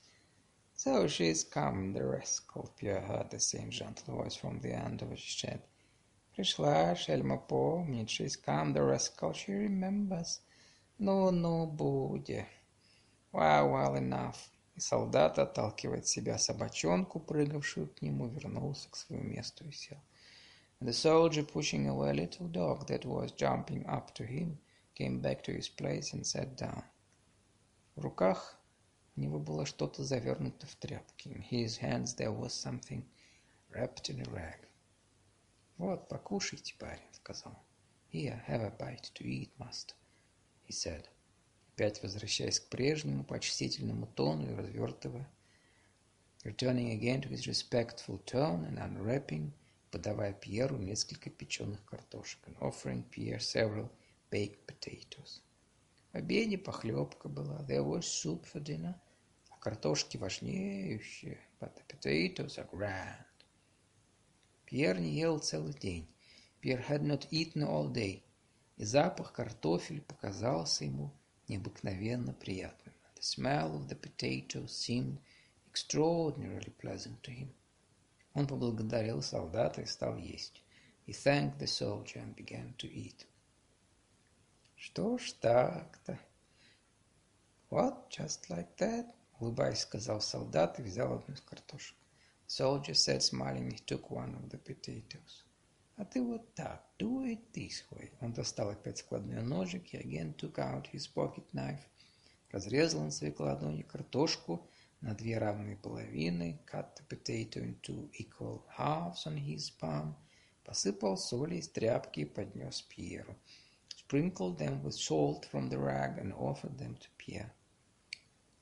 [0.75, 5.09] So she's come, the rascal, Pierre heard the same gentle voice from the end of
[5.09, 5.61] his shed.
[6.35, 10.41] Пришла, шельма помнит, she's come, the rascal, she remembers.
[11.02, 12.46] Ну-ну, буде.
[13.32, 14.36] Well, well enough.
[14.76, 19.96] И солдат, отталкивая от себя собачонку, прыгавшую к нему, вернулся к своему месту и сел.
[20.78, 24.58] And the soldier, pushing away a little dog that was jumping up to him,
[24.94, 26.84] came back to his place and sat down.
[27.96, 28.60] В руках
[29.16, 31.28] у него было что-то завернуто в тряпки.
[31.28, 33.04] In his hands there was something
[33.70, 34.68] wrapped in a rag.
[35.78, 37.56] «Вот, покушайте, парень»,— сказал.
[38.12, 39.94] «Here, have a bite to eat, master»,—
[40.70, 41.08] he said,
[41.74, 45.28] опять возвращаясь к прежнему почтительному тону и развертывая.
[46.44, 49.50] Returning again to his respectful tone and unwrapping,
[49.90, 53.90] подавая Пьеру несколько печеных картошек and offering Pierre several
[54.30, 55.42] baked potatoes.
[56.12, 58.94] В обеде похлебка была, there was soup for dinner,
[59.50, 63.26] а картошки важнейшие, but the potatoes are grand.
[64.66, 66.06] Пьер не ел целый день.
[66.60, 68.22] Пьер had not eaten all day,
[68.80, 71.12] и запах картофеля показался ему
[71.48, 72.94] необыкновенно приятным.
[73.14, 75.18] The smell of the potatoes seemed
[75.70, 77.52] extraordinarily pleasant to him.
[78.32, 80.62] Он поблагодарил солдата и стал есть.
[81.06, 83.26] He thanked the soldier and began to eat.
[84.76, 86.18] Что ж так-то?
[87.68, 89.12] What, just like that?
[89.40, 91.96] Улыбаясь, сказал солдат и взял одну из картошек.
[92.46, 95.44] Soldier said, smiling, he took one of the potatoes.
[96.00, 98.10] А ты вот так, do it this way.
[98.22, 101.82] Он достал опять складной ножик и again took out his pocket knife.
[102.50, 104.66] Разрезал на своей ладони картошку
[105.02, 110.14] на две равные половины, cut the potato into equal halves on his palm,
[110.64, 113.36] посыпал соли из тряпки и поднес Пьеру
[113.94, 117.52] sprinkled them with salt from the rag and offered them to Pierre.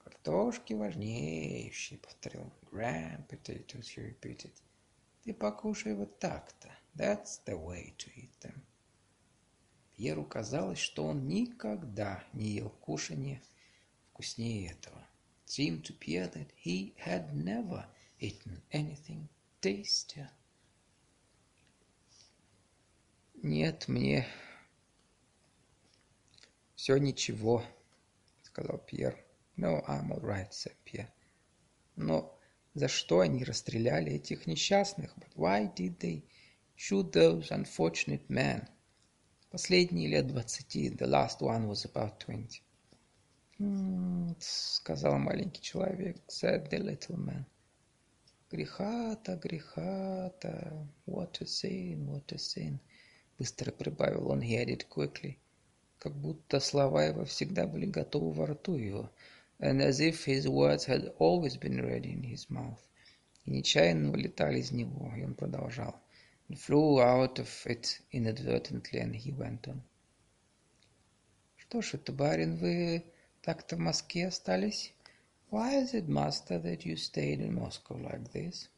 [0.03, 2.53] Картошки важнейшие, повторил.
[2.73, 4.53] Grand potatoes, he repeated.
[5.23, 6.69] Ты покушай вот так-то.
[6.99, 8.61] That's the way to eat them.
[9.97, 13.41] Пьеру казалось, что он никогда не ел кушанье
[14.11, 15.07] вкуснее этого.
[15.47, 17.87] It seemed to Pierre that he had never
[18.19, 19.29] eaten anything
[19.61, 20.29] tastier.
[23.43, 24.27] Нет, мне
[26.75, 27.65] «Все ничего»,—
[28.43, 29.17] сказал Пьер.
[29.57, 31.11] «No, I'm all right»,— said Pierre.
[31.95, 32.37] «Но
[32.75, 35.13] за что они расстреляли этих несчастных?
[35.17, 36.25] But why did they
[36.79, 38.67] shoot those unfortunate men?»
[39.51, 40.89] Последние лет двадцати.
[40.91, 42.63] The last one was about twenty.
[44.39, 47.45] Сказал маленький человек, said the little man.
[48.51, 52.79] «Греха-то, греха-то, what a sin, what a sin»,
[53.39, 55.37] быстро прибавил он, he added quickly
[55.99, 59.11] как будто слова его всегда были готовы во рту его,
[59.59, 62.79] and as if his words had always been ready in his mouth.
[63.45, 66.01] И нечаянно вылетали из него, и он продолжал.
[66.57, 69.83] Flew out of it inadvertently, and he went on.
[71.57, 73.05] Что ж это, барин, вы
[73.43, 74.95] так-то в Москве остались?
[75.51, 78.71] Why is it, master, that you stayed in Moscow like this?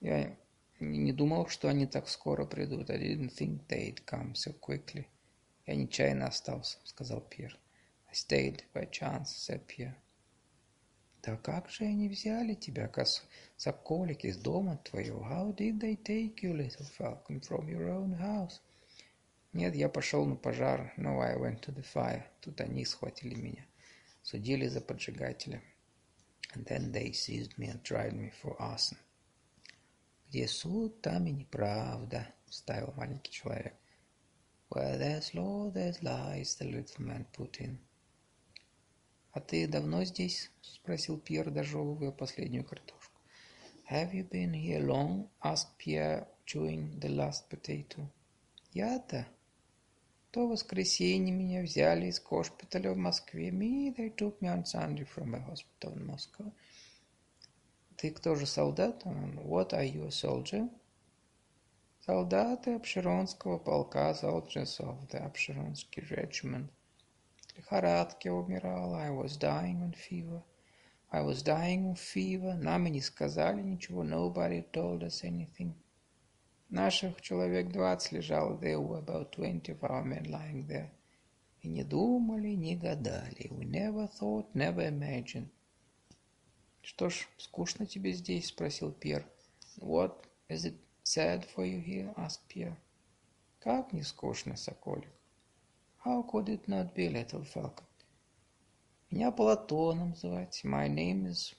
[0.00, 0.36] Я
[0.78, 2.90] не думал, что они так скоро придут.
[2.90, 5.06] I didn't think they'd come so quickly.
[5.66, 7.56] «Я нечаянно остался»,— сказал Пьер.
[8.08, 9.96] «I stayed by chance»,— said Pierre.
[11.22, 12.90] «Да как же они взяли тебя,
[13.56, 15.22] соколик, из дома твоего?
[15.22, 18.60] How did they take you, little falcon, from your own house?»
[19.52, 20.92] «Нет, я пошел на пожар.
[20.96, 22.24] No, I went to the fire.
[22.40, 23.64] Тут они схватили меня.
[24.22, 25.62] Судили за поджигателя.
[26.54, 28.96] And then they seized me and tried me for arson».
[30.28, 33.74] «Где суд, там и неправда»,— вставил маленький человек.
[34.70, 37.78] Where there's law, there's lies, the little man put in.
[39.32, 43.20] «А ты давно здесь?»— спросил Пьер, дожевывая последнюю картошку.
[43.90, 48.06] «Have you been here long?»— asked Pierre, chewing the last potato.
[48.72, 49.26] «Я-то?»
[50.32, 53.50] То воскресенье меня взяли из госпиталя в Москве.
[53.50, 56.50] Me, they took me on Sunday from a hospital in Moscow.
[57.96, 59.04] Ты кто же, солдат?
[59.04, 60.70] What are you, a soldier?
[62.06, 66.70] Солдаты Обширонского полка, soldiers of the Обширонский regiment.
[67.56, 70.42] Лихорадки умирала, I was dying on fever.
[71.10, 72.54] I was dying of fever.
[72.54, 74.02] Нам и не сказали ничего.
[74.02, 75.74] Nobody told us anything.
[76.70, 78.58] Наших человек двадцать лежало.
[78.58, 80.90] There were about twenty of our men lying there.
[81.60, 83.48] И не думали, не гадали.
[83.50, 85.48] We never thought, never imagined.
[86.80, 88.48] Что ж, скучно тебе здесь?
[88.48, 89.24] Спросил Пьер.
[89.78, 90.74] What, is it
[91.04, 92.14] sad for you here?
[92.16, 92.76] Asked Pierre.
[93.60, 95.12] Как не скучно, соколик.
[96.04, 97.86] How could it not be, little falcon?
[99.12, 100.64] Меня Платоном звать.
[100.64, 101.54] My name is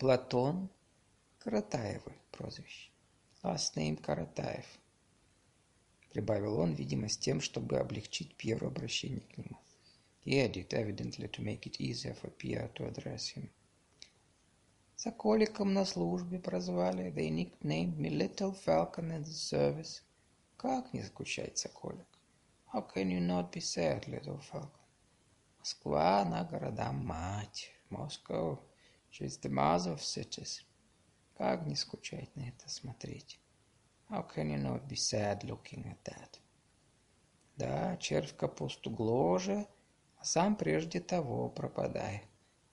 [0.00, 0.68] Платон
[1.38, 2.90] Каратаевы прозвище.
[3.44, 4.66] Last name Каратаев.
[6.10, 9.60] Прибавил он, видимо, с тем, чтобы облегчить Пьеру обращение к нему.
[10.24, 13.50] He added, evidently to make it easier for Pierre to address him.
[14.96, 17.12] Соколиком на службе прозвали.
[17.12, 20.02] They nicknamed me Little Falcon in the service.
[20.56, 22.13] Как не скучать, Соколик?
[22.74, 24.80] How can you not be sad, Little Falcon?
[25.60, 27.70] Москва, она города-мать.
[27.88, 28.58] Moscow,
[29.12, 30.64] she's the mother of cities.
[31.38, 33.38] Как не скучать на это смотреть?
[34.10, 36.40] How can you not be sad looking at that?
[37.56, 39.68] Да, червь капусту гложет,
[40.16, 42.24] а сам прежде того пропадает.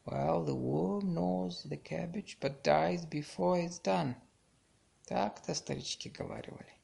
[0.07, 4.15] Well, the worm gnaws the cabbage, but dies before it's done.
[5.05, 6.80] Так-то старички говаривали.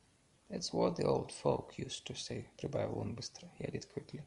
[0.49, 3.49] That's what the old folk used to say, прибавил он быстро.
[3.59, 4.23] Я did quickly.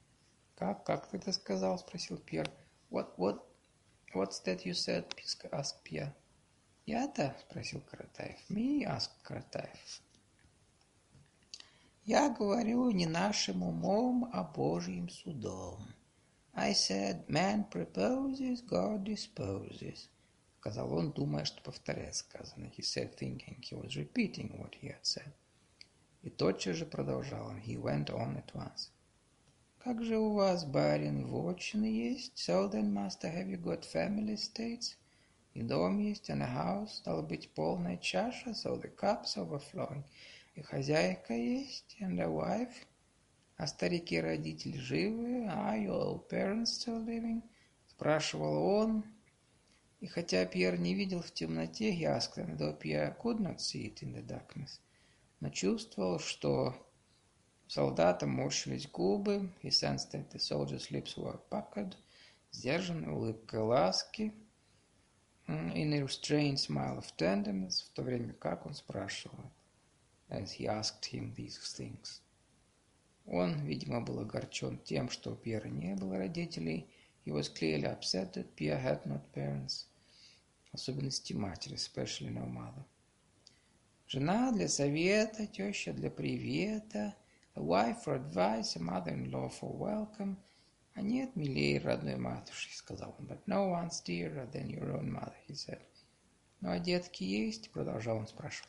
[0.55, 0.85] «Как?
[0.85, 2.51] Как ты это сказал?»– спросил Пьер.
[2.91, 3.41] «What, what,
[4.14, 5.07] what's that you said?»–
[5.53, 6.14] asked Пьер.
[6.85, 8.39] «Я-то?»– спросил Каратаев.
[8.51, 10.03] «Me?»– asked Каратаев.
[12.05, 15.79] «Я говорю не нашим умом, а Божьим судом.
[16.53, 20.11] I said, man proposes, God disposes»,–
[20.61, 22.71] сказал он, думая, что повторяет сказанное.
[22.77, 25.33] He said, thinking he was repeating what he had said.
[26.23, 27.59] И тотчас же продолжал он.
[27.59, 28.91] He went on at once.
[29.79, 32.37] Как же у вас, барин, вотчины есть?
[32.37, 34.97] So then, master, have you got family estates?
[35.55, 40.05] И дом есть, and a house, стало быть, полная чаша, so the cups overflowing.
[40.55, 42.87] И хозяйка есть, and a wife.
[43.57, 45.47] А старики-родители живы?
[45.47, 47.43] Are your old parents still living?
[47.89, 49.05] Спрашивал он.
[50.01, 53.87] И хотя Пьер не видел в темноте, he asked him, though Pierre could not see
[53.87, 54.81] it in the darkness,
[55.41, 56.74] но чувствовал, что
[57.66, 61.97] солдата морщились губы, he sensed that the soldier's lips were puckered,
[62.53, 64.34] сдержанной улыбкой ласки,
[65.49, 69.51] in a restrained smile of tenderness, в то время как он спрашивал,
[70.28, 72.20] as he asked him these things.
[73.26, 76.88] Он, видимо, был огорчен тем, что у Пьера не было родителей.
[77.24, 79.86] He was clearly upset that Pierre had not parents.
[80.72, 82.84] Особенности матери, especially no mother.
[84.12, 87.14] Жена для совета, теща для привета–
[87.54, 90.36] a wife for advice, a mother-in-law for welcome.
[90.94, 93.26] А нет милее родной матушки, сказал он.
[93.26, 95.80] But no one's dearer than your own mother, he said.
[96.61, 97.70] Ну, а детки есть?
[97.70, 98.68] Продолжал он спрашивать.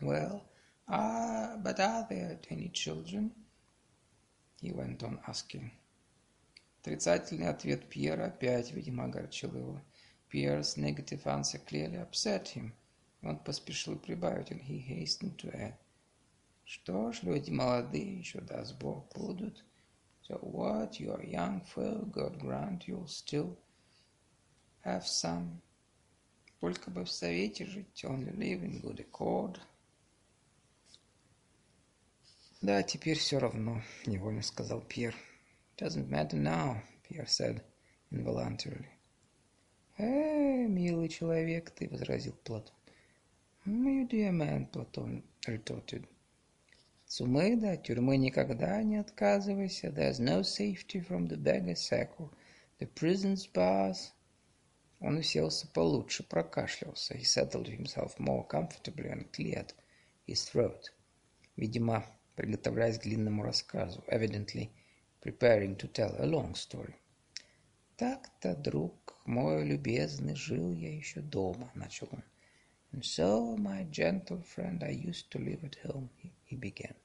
[0.00, 0.42] Well,
[0.88, 3.32] uh, but are there any children?
[4.60, 5.70] He went on asking.
[6.82, 9.80] Отрицательный ответ Пьера опять, видимо, огорчил его.
[10.30, 12.72] Pierre's negative answer clearly upset him.
[13.22, 15.76] Он поспешил прибавить, and he hastened to add.
[16.64, 19.64] Что ж, люди молодые, еще даст Бог, будут.
[20.22, 23.58] So what, you are young, Phil, God grant you'll still
[24.84, 25.60] have some.
[26.60, 29.58] Только бы в совете жить, only live in good accord.
[32.62, 35.14] Да, теперь все равно, невольно сказал Пьер.
[35.76, 37.62] Doesn't matter now, Pierre said
[38.10, 38.88] involuntarily.
[39.98, 42.74] «Э, милый человек, ты,— возразил Платон.
[43.70, 46.04] «You dear man»,— Платон retorted.
[47.06, 49.90] Сумы до тюрьмы никогда не отказывайся.
[49.90, 52.10] There's no safety from the beggar's sack
[52.80, 54.10] the prison's bars.
[54.98, 57.14] Он уселся получше, прокашлялся.
[57.14, 59.72] He settled himself more comfortably and cleared
[60.26, 60.92] his throat.
[61.54, 62.04] Видимо,
[62.34, 64.02] приготовляясь к длинному рассказу.
[64.08, 64.70] Evidently,
[65.20, 66.96] preparing to tell a long story.
[67.96, 72.24] Так-то, друг мой любезный, жил я еще дома, начал он.
[72.91, 76.95] And so, my gentle friend, I used to live at home, he, he began.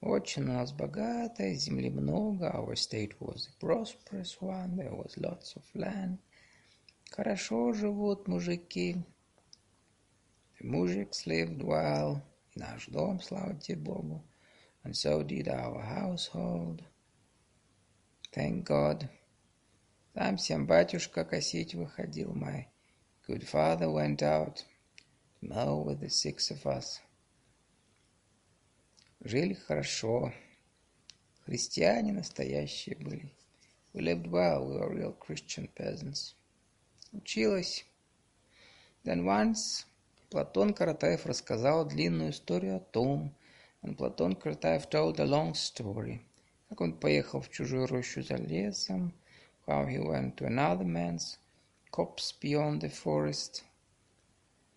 [0.00, 5.56] Очень у нас богатая, земли много, our state was a prosperous one, there was lots
[5.56, 6.18] of land.
[7.10, 9.02] Хорошо живут мужики.
[10.60, 12.22] The mujiks lived well,
[12.54, 14.22] и наш дом, слава тебе Богу.
[14.84, 16.84] And so did our household.
[18.32, 19.08] Thank God.
[20.14, 22.66] Там всем батюшка косить выходил, my
[23.33, 24.63] Good father went out to
[25.41, 27.01] mow with the six of us.
[29.25, 30.31] Жили хорошо.
[31.47, 33.33] Христиане настоящие были.
[33.93, 36.35] We lived well, we were real Christian peasants.
[37.11, 37.85] Училась.
[39.03, 39.85] Then once
[40.29, 43.33] Платон Каратаев рассказал длинную историю о том,
[43.81, 46.21] and Платон Каратаев told a long story,
[46.69, 49.11] как он поехал в чужую рощу за лесом,
[49.65, 51.39] how he went to another man's
[51.93, 53.63] copse beyond the forest,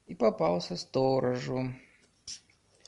[0.06, 1.72] и попался сторожу,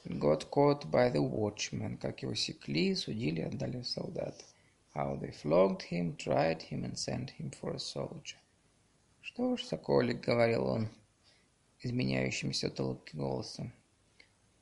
[0.05, 4.45] got caught by the watchman, как его секли, судили, отдали в солдат.
[4.95, 8.37] How they flogged him, tried him and sent him for a soldier.
[9.23, 10.89] Что ж, соколик, говорил он,
[11.81, 13.73] изменяющимся толки голосом.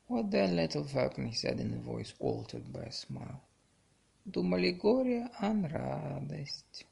[0.09, 3.41] What then, little falcon, he said in a voice altered by a smile.
[4.25, 6.87] Думали горе, ан радость.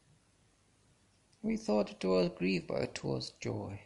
[1.45, 3.79] We thought it was grief, but it was joy.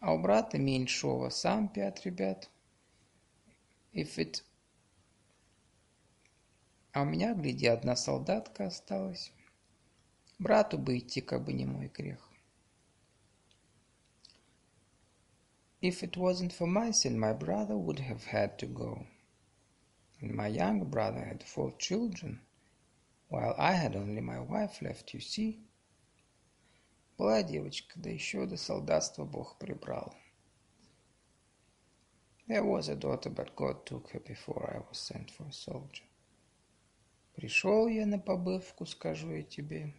[0.00, 2.50] А у брата меньшого сам пять ребят.
[3.94, 4.42] If it...
[6.92, 9.32] А у меня, гляди, одна солдатка осталась.
[10.38, 12.22] Брату бы идти, как бы не мой грех.
[15.80, 19.06] If it wasn't for my sin, my brother would have had to go.
[20.20, 22.40] And my younger brother had four children,
[23.30, 25.64] while I had only my wife left, you see.
[27.18, 30.14] Была девочка, да еще до солдатства Бог прибрал.
[32.46, 36.04] There was a daughter, but God took her before I was sent for a soldier.
[37.34, 39.92] Пришел я на побывку, скажу я тебе.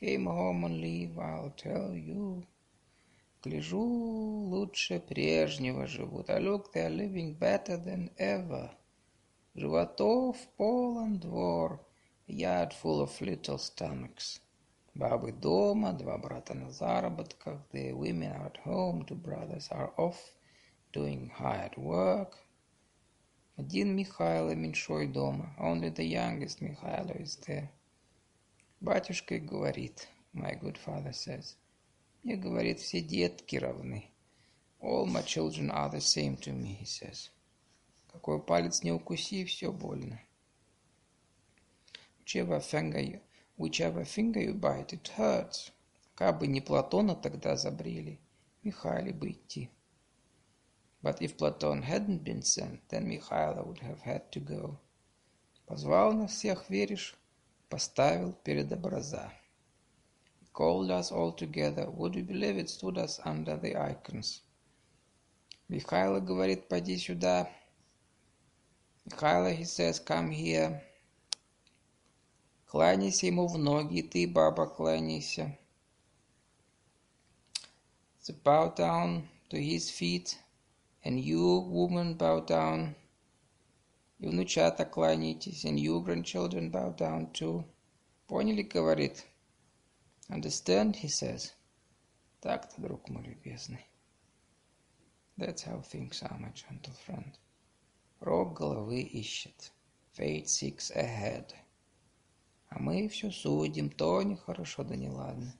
[0.00, 2.44] Came home on leave, I'll tell you.
[3.44, 6.30] Гляжу, лучше прежнего живут.
[6.30, 8.72] I look, they're living better than ever.
[9.54, 11.80] Животов полон двор,
[12.26, 14.40] yard full of little stomachs.
[14.98, 20.16] Бабы дома, два брата на заработках, the women are at home, two brothers are off
[20.90, 22.38] doing hired work.
[23.58, 27.68] Один Михайло меньшой дома, only the youngest Михайло is there.
[28.80, 31.56] Батюшка говорит, my good father says,
[32.22, 34.10] мне, говорит, все детки равны.
[34.80, 37.28] All my children are the same to me, he says.
[38.10, 40.18] Какой палец не укуси, все больно.
[42.24, 43.20] Whichever finger you,
[43.56, 45.70] whichever finger you bite, it hurts.
[46.14, 48.18] Как бы не Платона тогда забрели,
[48.62, 49.70] Михайле бы идти.
[51.02, 54.78] But if Platon hadn't been sent, then Михайло would have had to go.
[55.66, 57.14] Позвал нас всех, веришь,
[57.68, 59.32] поставил перед образа
[60.56, 61.90] called us all together.
[61.90, 64.40] Would you believe it stood us under the icons?
[65.68, 67.50] Михайло говорит, пойди сюда.
[69.04, 70.82] Михайло, he says, come here.
[72.65, 75.57] Кланяйся ему в ноги, ты, баба, кланяйся.
[78.21, 80.37] So bow down to his feet,
[81.03, 82.95] and you, woman, bow down.
[84.19, 87.65] И внучата кланяйтесь, and you, grandchildren, bow down too.
[88.27, 89.25] Поняли, говорит?
[90.29, 91.51] Understand, he says.
[92.39, 93.85] Так-то, друг мой любезный.
[95.37, 97.33] That's how things are, my gentle friend.
[98.19, 99.71] Рог головы ищет.
[100.15, 101.53] Fate seeks ahead.
[102.76, 105.50] А мы все судим, то нехорошо, да неладно.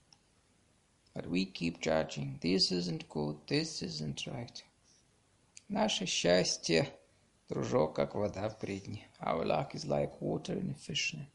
[1.15, 2.39] But we keep judging.
[2.41, 4.63] This isn't good, this isn't right.
[5.69, 6.95] Наше счастье,
[7.49, 9.09] дружок, как вода в предне.
[9.19, 11.27] Our luck is like water in a fishnet.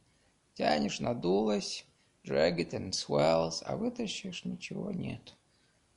[0.54, 1.84] Тянешь, надулась,
[2.24, 5.34] Drag it and swells, а вытащишь ничего нет.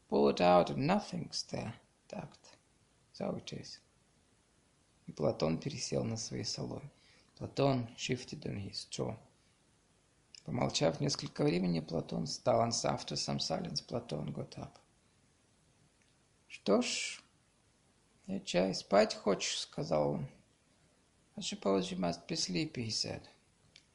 [0.09, 1.75] Pull it out and nothing's there.
[2.09, 2.49] Так-то.
[3.13, 3.81] So it is.
[5.07, 6.91] И Платон пересел на свои соломы.
[7.37, 9.19] Платон shifted on his straw.
[10.45, 12.25] Помолчав несколько времени, Платон.
[12.25, 14.79] And after some silence, Платон got up.
[16.49, 17.23] Что ж,
[18.27, 20.29] я чай спать хочешь, сказал он.
[21.37, 23.23] I suppose you must be sleepy, he said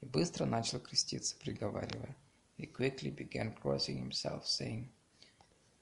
[0.01, 2.15] и быстро начал креститься, приговаривая.
[2.57, 4.89] He quickly began crossing himself, saying,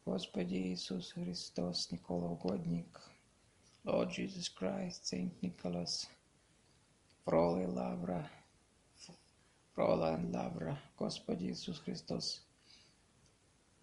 [0.06, 3.02] Господи Иисус Христос, Никола Угодник,
[3.84, 6.08] Lord Jesus Christ, Saint Nicholas,
[7.26, 8.30] Фрола и Лавра,
[9.78, 12.42] И Лавра, Господи Иисус Христос,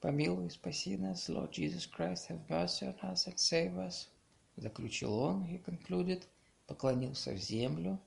[0.00, 4.08] помилуй, спаси нас, Lord Jesus Christ, have mercy on us and save us.
[4.56, 6.26] Заключил он, he concluded,
[6.66, 8.00] поклонился в землю,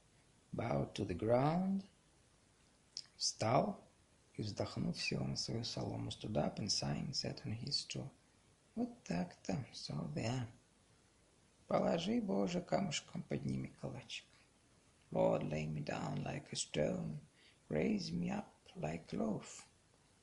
[0.53, 1.85] bowed to the ground,
[3.15, 3.79] Встал
[4.33, 6.11] и, вздохнув, сел на свою солому.
[6.11, 8.09] Stood up and sighing, sat on his straw.
[8.75, 10.45] Вот так-то, so there.
[11.67, 14.25] Положи, Боже, камушком подними калачик.
[15.09, 17.21] Lord, lay me down like a stone,
[17.69, 19.63] raise me up like loaf.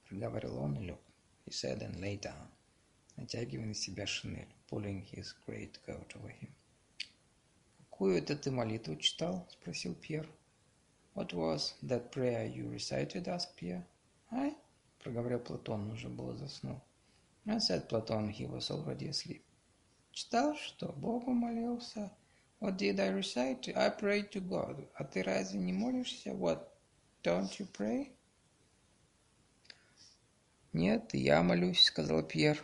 [0.09, 1.01] Проговорил он и лег.
[1.47, 2.49] He said and lay down,
[3.17, 6.51] натягивая на себя шинель, pulling his great coat over him.
[7.79, 10.29] «Какую это ты молитву читал?»— спросил Пьер.
[11.15, 13.29] What was that prayer you recited?
[13.29, 13.87] asked Pierre.
[14.33, 14.57] I?
[14.99, 16.81] проговорил Платон, уже было заснул.
[17.47, 19.45] I said Platon he was already asleep.
[20.11, 20.93] Читал что?
[20.93, 22.11] Богу молился.
[22.61, 23.69] What did I recite?
[23.77, 24.89] I prayed to God.
[24.97, 26.31] А ты разве не молишься?
[26.31, 26.69] What?
[27.25, 28.13] Don't you pray?
[30.75, 32.63] Нет, я молюсь, сказал Пьер.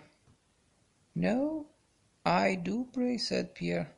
[1.14, 1.66] No,
[2.24, 3.88] I do pray, said Pierre.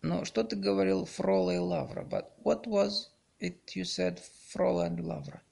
[0.00, 2.02] Но что ты говорил, Фрола и Лавра?
[2.02, 5.42] But what was it you said, Фрола and Лавра?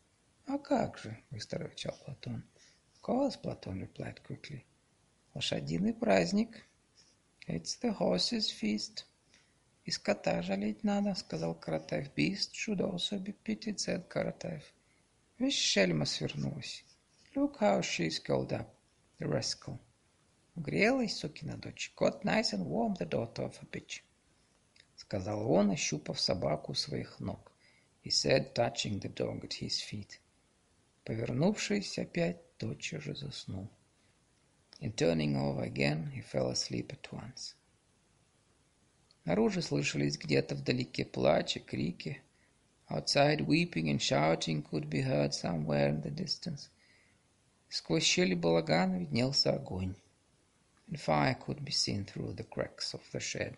[0.46, 1.70] А как же, быстро
[2.04, 2.42] Платон.
[2.94, 4.64] Of course, Platon replied quickly.
[5.34, 6.66] Лошадиный праздник.
[7.46, 9.04] It's the horse's feast.
[9.84, 12.14] И скота жалеть надо, сказал Каратаев.
[12.14, 12.36] Be
[13.44, 14.62] pitied, said Каратаев.
[15.38, 16.84] Весь шельма свернулась.
[17.34, 18.68] Look how she's curled up,
[19.18, 19.78] the rascal.
[20.56, 21.92] Угрелась, сукина дочь.
[21.96, 24.02] Got nice and warm, the daughter of a bitch.
[24.96, 27.52] Сказал он, ощупав собаку своих ног.
[28.02, 30.20] He said, touching the dog at his feet.
[31.04, 33.70] Повернувшись опять, тотчас же заснул.
[34.80, 37.54] And turning over again, he fell asleep at once.
[39.24, 42.22] Наружу слышались где-то вдалеке плач и крики.
[42.88, 46.70] Outside weeping and shouting could be heard somewhere in the distance.
[47.68, 49.94] Сквозь щели балагана виднелся огонь.
[50.88, 53.56] And fire could be seen through the cracks of the shed.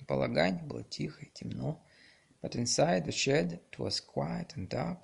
[0.00, 1.82] В балагане было тихо и темно,
[2.40, 4.98] but inside the shed it was quiet and dark.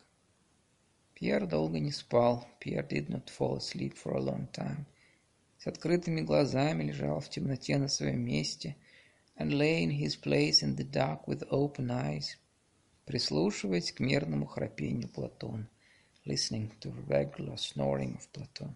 [1.15, 2.47] Пьер долго не спал.
[2.61, 4.87] Пьер did not fall asleep for a long time.
[5.59, 8.77] С открытыми глазами лежал в темноте на своем месте
[9.39, 12.37] and lay in his place in the dark with open eyes,
[13.07, 15.69] прислушиваясь к мерному храпению Платона,
[16.27, 18.75] listening to the regular snoring of Platon,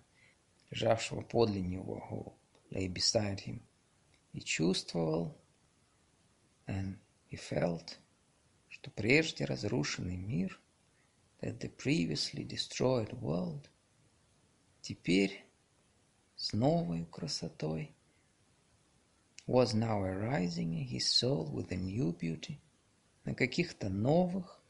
[0.70, 2.32] лежавшего подле него, who
[2.70, 3.60] lay beside him,
[4.32, 5.36] и чувствовал,
[6.66, 6.96] and
[7.28, 7.98] he felt,
[8.68, 10.58] что прежде разрушенный мир—
[11.42, 13.68] that the previously destroyed world
[14.80, 15.44] теперь
[16.36, 17.94] с новой красотой
[19.51, 22.59] was now arising in his soul with a new beauty
[23.25, 24.61] на каких-то новых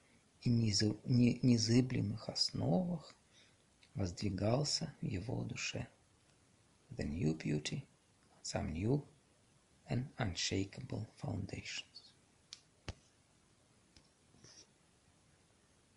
[0.41, 3.15] и незыблемых основах
[3.95, 5.88] воздвигался в его душе.
[6.91, 7.86] The new beauty,
[8.43, 9.03] some new
[9.89, 11.90] and unshakable foundations.